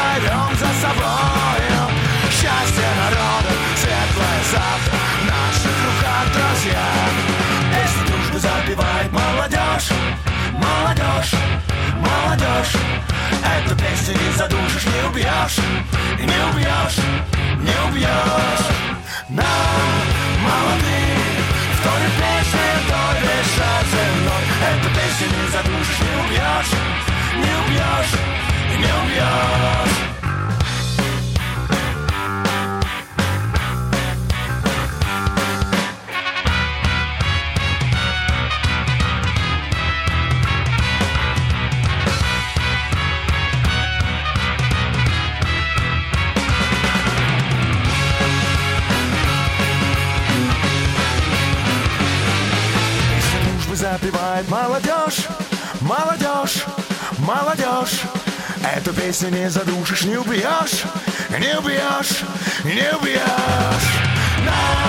[0.00, 1.82] зовем за собою
[2.30, 6.86] счастье народа, светлое завтра в наших руках, друзья.
[7.72, 9.90] Песни дружбы запевает молодежь,
[10.52, 11.34] молодежь,
[11.96, 12.76] молодежь.
[13.56, 15.58] Эту песню не задушишь, не убьешь,
[16.18, 16.98] не убьешь,
[17.58, 18.66] не убьешь.
[19.28, 19.92] Нам
[20.46, 21.44] молодым,
[21.76, 24.44] в той песне, той дышать земной.
[24.70, 26.72] Эту песню не задушишь, не убьешь,
[27.36, 28.49] не убьешь.
[53.80, 55.26] Запевает молодежь,
[55.80, 56.64] молодежь,
[57.18, 58.19] молодежь.
[58.76, 60.84] Эту песню не задушишь, не убьешь,
[61.38, 62.22] не убьешь,
[62.62, 63.88] не убьешь.
[64.44, 64.86] На,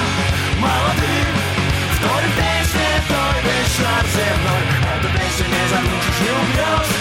[0.59, 1.35] молодым,
[1.91, 4.63] в той песне, той без шар земной.
[4.97, 7.00] Эту песню не задушишь, не убьешь.